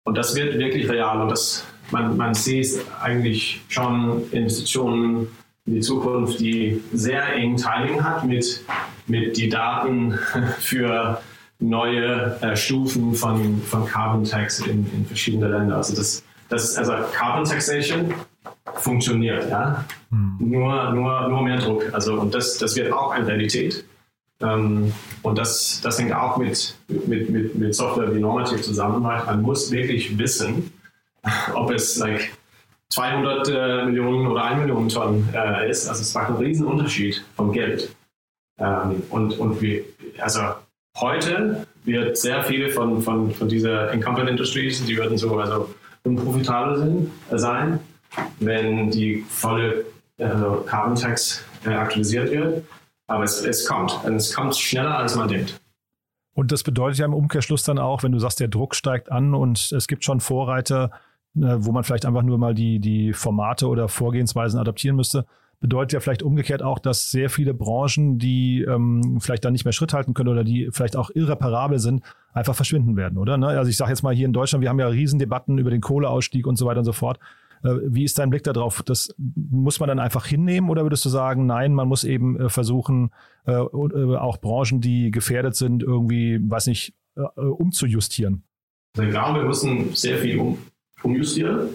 Und 0.03 0.17
das 0.17 0.35
wird 0.35 0.57
wirklich 0.57 0.89
real 0.89 1.21
und 1.21 1.29
das, 1.29 1.65
man, 1.91 2.15
man 2.15 2.33
sieht 2.33 2.79
eigentlich 3.01 3.61
schon 3.67 4.23
Investitionen 4.31 5.27
in 5.65 5.75
die 5.75 5.81
Zukunft, 5.81 6.39
die 6.39 6.81
sehr 6.93 7.33
eng 7.33 7.57
Timing 7.57 8.03
hat 8.03 8.23
mit, 8.23 8.63
mit 9.07 9.35
die 9.37 9.49
Daten 9.49 10.17
für 10.59 11.21
neue 11.59 12.39
äh, 12.41 12.55
Stufen 12.55 13.13
von, 13.13 13.61
von 13.63 13.85
Carbon 13.85 14.23
Tax 14.23 14.59
in, 14.59 14.89
in 14.93 15.05
verschiedenen 15.05 15.51
Ländern. 15.51 15.77
Also 15.77 15.95
das, 15.95 16.23
das 16.49 16.77
also 16.77 16.93
Carbon 17.13 17.43
Taxation 17.43 18.13
funktioniert, 18.75 19.49
ja. 19.49 19.83
Hm. 20.11 20.37
Nur, 20.39 20.91
nur, 20.91 21.27
nur 21.27 21.41
mehr 21.41 21.57
Druck. 21.57 21.93
Also 21.93 22.19
und 22.21 22.33
das, 22.33 22.57
das 22.59 22.75
wird 22.75 22.93
auch 22.93 23.11
eine 23.11 23.27
Realität. 23.27 23.83
Ähm, 24.41 24.93
und 25.23 25.37
das, 25.37 25.81
das 25.81 25.99
hängt 25.99 26.13
auch 26.13 26.37
mit, 26.37 26.75
mit, 26.87 27.29
mit, 27.29 27.55
mit 27.55 27.75
Software 27.75 28.13
wie 28.13 28.19
Normative 28.19 28.61
zusammen. 28.61 29.01
Man 29.01 29.41
muss 29.41 29.71
wirklich 29.71 30.17
wissen, 30.17 30.71
ob 31.53 31.71
es 31.71 31.97
like 31.97 32.31
200 32.89 33.49
äh, 33.49 33.85
Millionen 33.85 34.27
oder 34.27 34.43
1 34.43 34.59
Million 34.59 34.89
Tonnen 34.89 35.27
äh, 35.33 35.69
ist. 35.69 35.87
Also 35.87 36.01
es 36.01 36.13
macht 36.13 36.29
einen 36.29 36.37
riesen 36.37 36.65
Unterschied 36.65 37.23
vom 37.35 37.51
Geld. 37.51 37.95
Ähm, 38.59 39.03
und 39.09 39.37
und 39.39 39.61
wir, 39.61 39.83
also 40.19 40.41
heute 40.97 41.67
wird 41.83 42.17
sehr 42.17 42.43
viele 42.43 42.69
von, 42.69 43.01
von, 43.01 43.31
von 43.31 43.47
dieser 43.47 43.91
Incumbent 43.91 44.29
Industries, 44.29 44.83
die 44.85 44.97
würden 44.97 45.17
so 45.17 45.37
also 45.37 45.73
unprofitabel 46.03 46.77
sind, 46.77 47.11
äh, 47.31 47.37
sein, 47.37 47.79
wenn 48.39 48.89
die 48.89 49.25
volle 49.27 49.85
äh, 50.17 50.27
Carbon 50.65 50.95
Tax 50.95 51.43
äh, 51.65 51.69
aktualisiert 51.69 52.31
wird. 52.31 52.63
Aber 53.07 53.23
es, 53.23 53.43
es 53.43 53.65
kommt. 53.65 54.03
Und 54.03 54.15
es 54.15 54.33
kommt 54.33 54.55
schneller, 54.55 54.97
als 54.97 55.15
man 55.15 55.27
denkt. 55.27 55.59
Und 56.33 56.51
das 56.51 56.61
bedeutet 56.61 56.99
ja 56.99 57.05
im 57.05 57.13
Umkehrschluss 57.13 57.63
dann 57.63 57.79
auch, 57.79 58.03
wenn 58.03 58.11
du 58.11 58.19
sagst, 58.19 58.39
der 58.39 58.47
Druck 58.47 58.75
steigt 58.75 59.11
an 59.11 59.33
und 59.33 59.71
es 59.71 59.87
gibt 59.87 60.03
schon 60.03 60.19
Vorreiter, 60.19 60.91
äh, 61.35 61.55
wo 61.57 61.71
man 61.71 61.83
vielleicht 61.83 62.05
einfach 62.05 62.21
nur 62.21 62.37
mal 62.37 62.53
die, 62.53 62.79
die 62.79 63.13
Formate 63.13 63.67
oder 63.67 63.87
Vorgehensweisen 63.87 64.59
adaptieren 64.59 64.95
müsste, 64.95 65.25
bedeutet 65.59 65.93
ja 65.93 65.99
vielleicht 65.99 66.21
umgekehrt 66.21 66.61
auch, 66.61 66.79
dass 66.79 67.09
sehr 67.09 67.29
viele 67.29 67.53
Branchen, 67.53 68.19
die 68.19 68.61
ähm, 68.61 69.19
vielleicht 69.19 69.45
dann 69.45 69.53
nicht 69.53 69.65
mehr 69.65 69.71
Schritt 69.71 69.93
halten 69.93 70.13
können 70.13 70.29
oder 70.29 70.43
die 70.43 70.69
vielleicht 70.71 70.95
auch 70.95 71.09
irreparabel 71.09 71.79
sind, 71.79 72.03
einfach 72.33 72.55
verschwinden 72.55 72.95
werden, 72.95 73.17
oder? 73.17 73.37
Ne? 73.37 73.47
Also 73.47 73.69
ich 73.69 73.77
sage 73.77 73.91
jetzt 73.91 74.03
mal 74.03 74.13
hier 74.13 74.27
in 74.27 74.33
Deutschland, 74.33 74.61
wir 74.61 74.69
haben 74.69 74.79
ja 74.79 74.87
Riesendebatten 74.87 75.57
über 75.57 75.71
den 75.71 75.81
Kohleausstieg 75.81 76.45
und 76.45 76.57
so 76.57 76.67
weiter 76.67 76.79
und 76.79 76.85
so 76.85 76.93
fort. 76.93 77.19
Äh, 77.63 77.75
wie 77.83 78.03
ist 78.03 78.19
dein 78.19 78.29
Blick 78.29 78.43
darauf? 78.43 78.83
Das 78.83 79.13
muss 79.17 79.79
man 79.79 79.87
dann 79.87 79.99
einfach 79.99 80.25
hinnehmen 80.25 80.69
oder 80.69 80.83
würdest 80.83 81.05
du 81.05 81.09
sagen, 81.09 81.45
nein, 81.45 81.73
man 81.73 81.87
muss 81.87 82.03
eben 82.03 82.39
äh, 82.39 82.49
versuchen, 82.49 83.11
äh, 83.45 83.51
auch 83.51 84.37
Branchen, 84.37 84.81
die 84.81 85.11
gefährdet 85.11 85.55
sind, 85.55 85.83
irgendwie, 85.83 86.39
weiß 86.41 86.67
nicht, 86.67 86.93
umzujustieren? 87.35 88.43
Ich 89.01 89.09
glaube, 89.09 89.39
wir 89.39 89.47
müssen 89.47 89.95
sehr 89.95 90.19
viel 90.19 90.37
um, 90.37 90.57
umjustieren. 91.01 91.69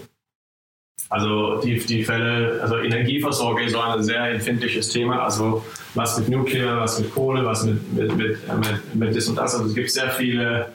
Also 1.09 1.59
die, 1.61 1.79
die 1.79 2.03
Fälle, 2.03 2.61
also 2.61 2.77
Energieversorgung 2.77 3.63
ist 3.63 3.73
so 3.73 3.81
ein 3.81 4.03
sehr 4.03 4.31
empfindliches 4.31 4.89
Thema. 4.89 5.23
Also 5.23 5.63
was 5.95 6.17
mit 6.17 6.29
Nuklear, 6.29 6.79
was 6.79 6.99
mit 6.99 7.13
Kohle, 7.13 7.45
was 7.45 7.65
mit, 7.65 7.93
mit, 7.93 8.15
mit, 8.15 8.37
mit, 8.47 8.95
mit 8.95 9.15
das 9.15 9.27
und 9.27 9.35
das. 9.35 9.53
Also 9.55 9.67
es 9.67 9.75
gibt 9.75 9.91
sehr 9.91 10.09
viele 10.11 10.71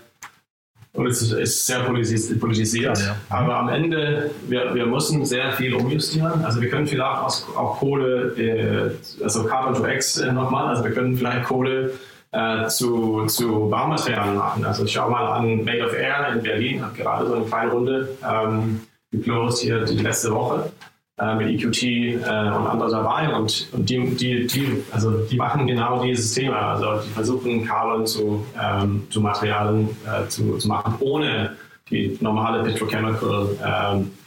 und 0.98 1.06
es 1.06 1.30
ist 1.30 1.64
sehr 1.64 1.80
politisiert. 1.80 2.98
Ja. 2.98 3.16
Aber 3.28 3.56
am 3.56 3.68
Ende, 3.68 4.32
wir, 4.48 4.74
wir 4.74 4.84
müssen 4.86 5.24
sehr 5.24 5.52
viel 5.52 5.72
umjustieren. 5.74 6.44
Also 6.44 6.60
wir 6.60 6.68
können 6.68 6.88
vielleicht 6.88 7.18
auch, 7.18 7.56
auch 7.56 7.78
Kohle, 7.78 8.34
äh, 8.36 9.22
also 9.22 9.44
Carbon 9.44 9.74
to 9.74 9.86
X 9.86 10.18
äh, 10.18 10.32
nochmal, 10.32 10.66
also 10.66 10.82
wir 10.82 10.90
können 10.90 11.16
vielleicht 11.16 11.44
Kohle 11.44 11.92
äh, 12.32 12.66
zu, 12.66 13.26
zu 13.26 13.68
Baumaterialien 13.70 14.36
machen. 14.36 14.64
Also 14.64 14.88
schau 14.88 15.08
mal 15.08 15.38
an 15.38 15.64
Made 15.64 15.86
of 15.86 15.94
Air 15.94 16.32
in 16.34 16.42
Berlin, 16.42 16.84
hat 16.84 16.96
gerade 16.96 17.28
so 17.28 17.34
eine 17.34 17.44
kleine 17.44 17.70
Runde 17.70 18.08
ähm, 18.28 18.80
geclosed 19.12 19.62
hier 19.62 19.84
die 19.84 19.98
letzte 19.98 20.32
Woche 20.32 20.72
äh, 21.18 21.34
mit 21.34 21.48
EQT 21.48 21.82
äh, 21.82 22.14
und 22.16 22.66
andere 22.66 22.90
dabei 22.90 23.34
und, 23.34 23.68
und 23.72 23.90
die, 23.90 24.14
die, 24.14 24.46
die, 24.46 24.84
also 24.92 25.10
die 25.26 25.36
machen 25.36 25.66
genau 25.66 26.02
dieses 26.02 26.32
Thema. 26.32 26.74
Also 26.74 27.02
die 27.04 27.10
versuchen 27.10 27.64
Carbon 27.66 28.06
zu, 28.06 28.46
ähm, 28.60 29.06
zu 29.10 29.20
Materialien 29.20 29.88
äh, 30.06 30.28
zu, 30.28 30.58
zu 30.58 30.68
machen, 30.68 30.94
ohne 31.00 31.56
die 31.90 32.16
normale 32.20 32.62
Petrochemical 32.62 33.48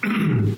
ähm, 0.04 0.58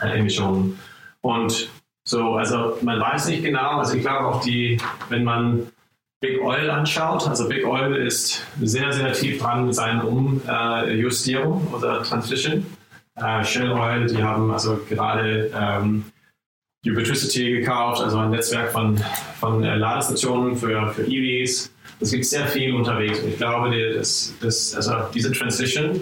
Emissionen. 0.00 0.78
Und 1.22 1.70
so, 2.04 2.34
also 2.34 2.76
man 2.82 3.00
weiß 3.00 3.28
nicht 3.28 3.42
genau, 3.42 3.78
also 3.78 3.96
ich 3.96 4.02
glaube 4.02 4.26
auch 4.26 4.44
die, 4.44 4.78
wenn 5.08 5.24
man 5.24 5.66
Big 6.20 6.40
Oil 6.40 6.70
anschaut, 6.70 7.26
also 7.26 7.48
Big 7.48 7.66
Oil 7.66 7.96
ist 7.96 8.46
sehr, 8.60 8.92
sehr 8.92 9.12
tief 9.12 9.40
dran 9.40 9.66
mit 9.66 9.74
seinen 9.74 10.02
Umjustierungen 10.02 11.66
oder 11.74 12.02
Transition 12.02 12.64
äh, 13.16 13.44
Shell 13.44 13.72
Oil, 13.72 14.06
die 14.06 14.22
haben 14.22 14.50
also 14.50 14.78
gerade 14.88 15.50
ähm, 15.54 16.04
Ubitricity 16.86 17.60
gekauft, 17.60 18.02
also 18.02 18.18
ein 18.18 18.30
Netzwerk 18.30 18.72
von, 18.72 18.98
von 19.40 19.62
äh, 19.62 19.76
Ladestationen 19.76 20.56
für, 20.56 20.88
für 20.92 21.04
EVs. 21.04 21.72
Es 22.00 22.10
gibt 22.10 22.24
sehr 22.26 22.46
viel 22.46 22.74
unterwegs 22.74 23.20
und 23.20 23.30
ich 23.30 23.36
glaube, 23.38 23.70
das, 23.94 24.34
das, 24.40 24.74
also 24.74 24.92
diese 25.14 25.32
Transition, 25.32 26.00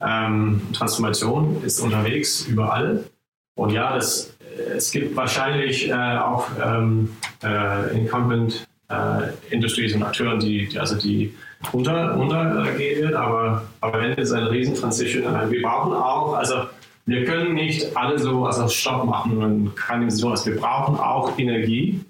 ähm, 0.00 0.62
Transformation 0.72 1.62
ist 1.64 1.78
unterwegs 1.80 2.46
überall. 2.46 3.04
Und 3.54 3.70
ja, 3.70 3.94
das, 3.94 4.36
es 4.74 4.90
gibt 4.90 5.14
wahrscheinlich 5.16 5.88
äh, 5.88 5.92
auch 5.92 6.48
ähm, 6.62 7.16
äh, 7.42 7.96
Incumbent 7.96 8.66
äh, 8.88 9.28
Industries 9.50 9.94
und 9.94 10.02
Akteuren, 10.02 10.40
die, 10.40 10.68
die 10.68 10.78
also 10.78 10.96
die 10.96 11.34
runter, 11.72 12.14
runtergehen 12.14 13.02
wird, 13.02 13.14
aber, 13.14 13.62
aber 13.80 14.00
wenn 14.00 14.12
es 14.12 14.32
eine 14.32 14.50
riesen 14.50 14.74
Transition, 14.74 15.24
wir 15.50 15.62
brauchen 15.62 15.92
auch, 15.92 16.34
also 16.34 16.66
wir 17.06 17.24
können 17.24 17.54
nicht 17.54 17.96
alle 17.96 18.18
so 18.18 18.46
also 18.46 18.66
Stopp 18.68 19.04
machen 19.04 19.38
und 19.38 19.76
keine 19.76 20.10
sowas. 20.10 20.44
Wir 20.44 20.56
brauchen 20.56 20.98
auch 20.98 21.38
Energie 21.38 22.00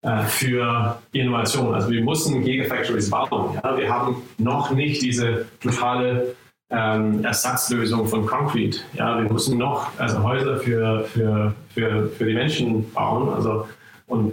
äh, 0.00 0.22
für 0.22 0.98
Innovation. 1.12 1.74
Also 1.74 1.90
wir 1.90 2.02
müssen 2.02 2.42
Gigafactories 2.42 3.10
bauen. 3.10 3.58
Ja? 3.62 3.76
Wir 3.76 3.92
haben 3.92 4.22
noch 4.38 4.70
nicht 4.70 5.02
diese 5.02 5.44
totale 5.60 6.34
ähm, 6.70 7.22
Ersatzlösung 7.24 8.06
von 8.06 8.24
Concrete. 8.24 8.78
Ja? 8.94 9.22
Wir 9.22 9.30
müssen 9.30 9.58
noch 9.58 9.90
also 9.98 10.22
Häuser 10.22 10.56
für, 10.56 11.04
für, 11.04 11.54
für, 11.74 12.08
für 12.08 12.24
die 12.24 12.34
Menschen 12.34 12.90
bauen. 12.92 13.28
Also, 13.34 13.68
und 14.06 14.32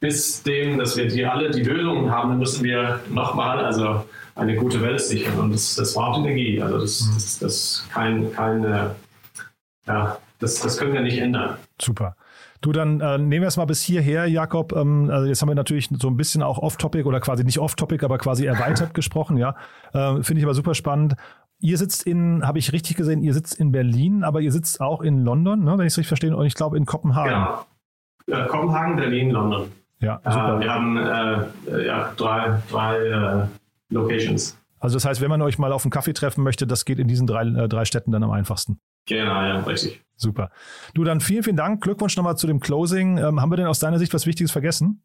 bis 0.00 0.42
dem, 0.42 0.78
dass 0.78 0.96
wir 0.96 1.08
die 1.08 1.24
alle 1.24 1.50
die 1.50 1.62
Lösungen 1.62 2.10
haben, 2.10 2.38
müssen 2.38 2.64
wir 2.64 3.00
nochmal 3.10 3.64
also 3.64 4.04
eine 4.34 4.54
gute 4.56 4.80
Welt 4.80 5.00
sichern. 5.00 5.38
Und 5.38 5.52
das, 5.52 5.74
das 5.74 5.94
braucht 5.94 6.20
Energie. 6.20 6.60
Also 6.62 6.78
das, 6.78 7.02
mhm. 7.02 7.14
das, 7.14 7.38
das 7.38 7.88
kein, 7.92 8.32
keine, 8.32 8.94
ja, 9.86 10.18
das, 10.38 10.60
das 10.60 10.78
können 10.78 10.92
wir 10.92 11.02
nicht 11.02 11.18
ändern. 11.18 11.56
Super. 11.80 12.16
Du, 12.60 12.72
dann 12.72 13.00
äh, 13.00 13.18
nehmen 13.18 13.42
wir 13.42 13.48
es 13.48 13.56
mal 13.56 13.66
bis 13.66 13.82
hierher, 13.82 14.26
Jakob. 14.26 14.72
Ähm, 14.72 15.10
also 15.10 15.26
jetzt 15.26 15.42
haben 15.42 15.48
wir 15.48 15.54
natürlich 15.54 15.90
so 15.98 16.08
ein 16.08 16.16
bisschen 16.16 16.42
auch 16.42 16.58
off-topic 16.58 17.06
oder 17.06 17.20
quasi 17.20 17.44
nicht 17.44 17.58
off-topic, 17.58 18.04
aber 18.04 18.18
quasi 18.18 18.46
erweitert 18.46 18.94
gesprochen, 18.94 19.36
ja. 19.36 19.54
Äh, 19.92 20.22
Finde 20.22 20.40
ich 20.40 20.44
aber 20.44 20.54
super 20.54 20.74
spannend. 20.74 21.14
Ihr 21.60 21.76
sitzt 21.76 22.04
in, 22.04 22.46
habe 22.46 22.58
ich 22.58 22.72
richtig 22.72 22.96
gesehen, 22.96 23.22
ihr 23.22 23.34
sitzt 23.34 23.54
in 23.54 23.72
Berlin, 23.72 24.22
aber 24.22 24.40
ihr 24.40 24.52
sitzt 24.52 24.80
auch 24.80 25.02
in 25.02 25.24
London, 25.24 25.64
ne, 25.64 25.72
wenn 25.76 25.86
ich 25.86 25.92
es 25.92 25.98
richtig 25.98 26.08
verstehe, 26.08 26.36
und 26.36 26.46
ich 26.46 26.54
glaube 26.54 26.76
in 26.76 26.86
Kopenhagen. 26.86 27.64
Genau. 28.26 28.44
Äh, 28.44 28.46
Kopenhagen, 28.46 28.96
Berlin, 28.96 29.30
London. 29.30 29.72
Ja, 30.00 30.20
äh, 30.24 30.30
super. 30.30 30.60
Wir 30.60 30.72
haben 30.72 30.96
äh, 30.96 31.86
ja, 31.86 32.12
drei, 32.16 32.62
drei 32.70 32.98
äh, 32.98 33.46
Locations. 33.90 34.56
Also 34.80 34.96
das 34.96 35.04
heißt, 35.04 35.20
wenn 35.20 35.30
man 35.30 35.42
euch 35.42 35.58
mal 35.58 35.72
auf 35.72 35.84
einen 35.84 35.90
Kaffee 35.90 36.12
treffen 36.12 36.44
möchte, 36.44 36.66
das 36.66 36.84
geht 36.84 36.98
in 36.98 37.08
diesen 37.08 37.26
drei, 37.26 37.42
äh, 37.42 37.68
drei 37.68 37.84
Städten 37.84 38.12
dann 38.12 38.22
am 38.22 38.30
einfachsten. 38.30 38.78
Genau, 39.06 39.42
ja, 39.42 39.58
richtig. 39.60 40.02
Super. 40.16 40.50
Du, 40.94 41.02
dann 41.02 41.20
vielen, 41.20 41.42
vielen 41.42 41.56
Dank. 41.56 41.82
Glückwunsch 41.82 42.16
nochmal 42.16 42.36
zu 42.36 42.46
dem 42.46 42.60
Closing. 42.60 43.18
Ähm, 43.18 43.40
haben 43.40 43.50
wir 43.50 43.56
denn 43.56 43.66
aus 43.66 43.78
deiner 43.80 43.98
Sicht 43.98 44.12
was 44.14 44.26
Wichtiges 44.26 44.52
vergessen? 44.52 45.02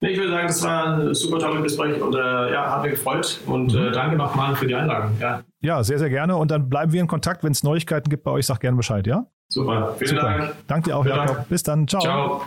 Nee, 0.00 0.10
ich 0.10 0.18
würde 0.18 0.30
sagen, 0.30 0.46
das 0.46 0.62
war 0.62 0.86
ein 0.86 1.14
super 1.14 1.38
tolles 1.38 1.62
Gespräch 1.62 2.02
und 2.02 2.14
äh, 2.14 2.52
ja, 2.52 2.70
hat 2.70 2.82
mich 2.82 2.92
gefreut 2.92 3.40
und 3.46 3.72
mhm. 3.72 3.78
äh, 3.78 3.90
danke 3.92 4.16
nochmal 4.16 4.54
für 4.54 4.66
die 4.66 4.74
Einladung. 4.74 5.12
Ja. 5.18 5.42
ja, 5.60 5.82
sehr, 5.82 5.98
sehr 5.98 6.10
gerne 6.10 6.36
und 6.36 6.50
dann 6.50 6.68
bleiben 6.68 6.92
wir 6.92 7.00
in 7.00 7.06
Kontakt. 7.06 7.42
Wenn 7.44 7.52
es 7.52 7.62
Neuigkeiten 7.62 8.10
gibt 8.10 8.24
bei 8.24 8.30
euch, 8.30 8.44
sag 8.44 8.60
gerne 8.60 8.76
Bescheid, 8.76 9.06
ja? 9.06 9.26
Super, 9.48 9.94
vielen 9.98 10.10
Super. 10.10 10.22
Dank. 10.22 10.54
Danke 10.66 10.90
dir 10.90 10.96
auch, 10.96 11.06
Jakob. 11.06 11.48
Bis 11.48 11.62
dann, 11.62 11.88
ciao. 11.88 12.02
Ciao. 12.02 12.46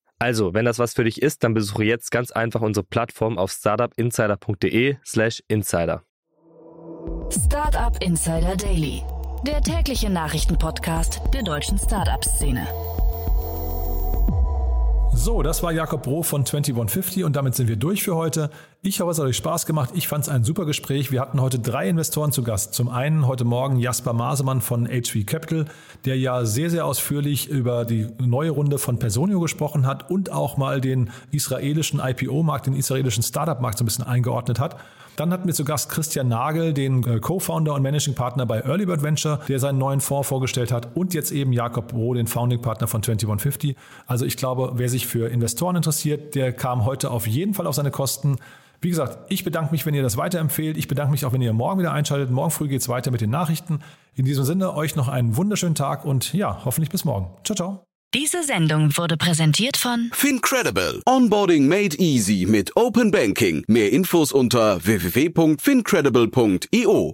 Also, 0.21 0.53
wenn 0.53 0.65
das 0.65 0.77
was 0.77 0.93
für 0.93 1.03
dich 1.03 1.19
ist, 1.19 1.43
dann 1.43 1.55
besuche 1.55 1.83
jetzt 1.83 2.11
ganz 2.11 2.29
einfach 2.29 2.61
unsere 2.61 2.85
Plattform 2.85 3.39
auf 3.39 3.49
startupinsider.de/slash 3.51 5.41
insider. 5.47 6.03
Startup 7.31 7.97
Insider 8.03 8.55
Daily, 8.55 9.01
der 9.47 9.61
tägliche 9.61 10.11
Nachrichtenpodcast 10.11 11.21
der 11.33 11.41
deutschen 11.41 11.79
Startup-Szene. 11.79 12.67
So, 15.11 15.41
das 15.41 15.63
war 15.63 15.71
Jakob 15.71 16.03
Broh 16.03 16.21
von 16.21 16.45
2150 16.45 17.23
und 17.23 17.35
damit 17.35 17.55
sind 17.55 17.67
wir 17.67 17.77
durch 17.77 18.03
für 18.03 18.15
heute. 18.15 18.51
Ich 18.83 18.99
hoffe, 18.99 19.11
es 19.11 19.19
hat 19.19 19.27
euch 19.27 19.37
Spaß 19.37 19.67
gemacht. 19.67 19.91
Ich 19.93 20.07
fand 20.07 20.23
es 20.23 20.29
ein 20.29 20.43
super 20.43 20.65
Gespräch. 20.65 21.11
Wir 21.11 21.21
hatten 21.21 21.39
heute 21.39 21.59
drei 21.59 21.87
Investoren 21.87 22.31
zu 22.31 22.41
Gast. 22.41 22.73
Zum 22.73 22.89
einen 22.89 23.27
heute 23.27 23.43
Morgen 23.43 23.77
Jasper 23.77 24.11
Masemann 24.11 24.59
von 24.59 24.87
HV 24.87 25.23
Capital, 25.27 25.65
der 26.03 26.17
ja 26.17 26.45
sehr, 26.45 26.71
sehr 26.71 26.87
ausführlich 26.87 27.47
über 27.47 27.85
die 27.85 28.07
neue 28.17 28.49
Runde 28.49 28.79
von 28.79 28.97
Personio 28.97 29.39
gesprochen 29.39 29.85
hat 29.85 30.09
und 30.09 30.31
auch 30.31 30.57
mal 30.57 30.81
den 30.81 31.11
israelischen 31.31 31.99
IPO-Markt, 32.03 32.65
den 32.65 32.75
israelischen 32.75 33.21
Startup-Markt 33.21 33.77
so 33.77 33.83
ein 33.83 33.85
bisschen 33.85 34.07
eingeordnet 34.07 34.59
hat. 34.59 34.77
Dann 35.15 35.31
hatten 35.31 35.45
wir 35.45 35.53
zu 35.53 35.63
Gast 35.63 35.89
Christian 35.89 36.29
Nagel, 36.29 36.73
den 36.73 37.03
äh, 37.03 37.19
Co-Founder 37.19 37.75
und 37.75 37.83
Managing 37.83 38.15
Partner 38.15 38.47
bei 38.47 38.61
Early 38.61 38.87
Bird 38.87 39.03
Venture, 39.03 39.41
der 39.47 39.59
seinen 39.59 39.77
neuen 39.77 40.01
Fonds 40.01 40.27
vorgestellt 40.27 40.71
hat. 40.71 40.95
Und 40.95 41.13
jetzt 41.13 41.31
eben 41.31 41.53
Jakob 41.53 41.89
Bro, 41.89 42.15
den 42.15 42.25
Founding 42.25 42.63
Partner 42.63 42.87
von 42.87 43.03
2150. 43.03 43.75
Also 44.07 44.25
ich 44.25 44.37
glaube, 44.37 44.71
wer 44.77 44.89
sich 44.89 45.05
für 45.05 45.29
Investoren 45.29 45.75
interessiert, 45.75 46.33
der 46.33 46.51
kam 46.51 46.83
heute 46.85 47.11
auf 47.11 47.27
jeden 47.27 47.53
Fall 47.53 47.67
auf 47.67 47.75
seine 47.75 47.91
Kosten. 47.91 48.37
Wie 48.81 48.89
gesagt, 48.89 49.19
ich 49.29 49.43
bedanke 49.43 49.71
mich, 49.71 49.85
wenn 49.85 49.93
ihr 49.93 50.01
das 50.01 50.17
weiterempfehlt. 50.17 50.75
Ich 50.75 50.87
bedanke 50.87 51.11
mich 51.11 51.23
auch, 51.23 51.33
wenn 51.33 51.41
ihr 51.41 51.53
morgen 51.53 51.79
wieder 51.79 51.93
einschaltet. 51.93 52.31
Morgen 52.31 52.49
früh 52.49 52.67
geht 52.67 52.81
es 52.81 52.89
weiter 52.89 53.11
mit 53.11 53.21
den 53.21 53.29
Nachrichten. 53.29 53.81
In 54.15 54.25
diesem 54.25 54.43
Sinne, 54.43 54.73
euch 54.73 54.95
noch 54.95 55.07
einen 55.07 55.37
wunderschönen 55.37 55.75
Tag 55.75 56.03
und 56.03 56.33
ja, 56.33 56.65
hoffentlich 56.65 56.89
bis 56.89 57.05
morgen. 57.05 57.29
Ciao, 57.43 57.55
ciao. 57.55 57.83
Diese 58.13 58.43
Sendung 58.43 58.97
wurde 58.97 59.15
präsentiert 59.15 59.77
von 59.77 60.09
FinCredible. 60.11 61.01
Onboarding 61.05 61.65
made 61.67 61.95
easy 61.97 62.45
mit 62.45 62.75
Open 62.75 63.11
Banking. 63.11 63.63
Mehr 63.67 63.93
Infos 63.93 64.33
unter 64.33 64.83
www.fincredible.io. 64.83 67.13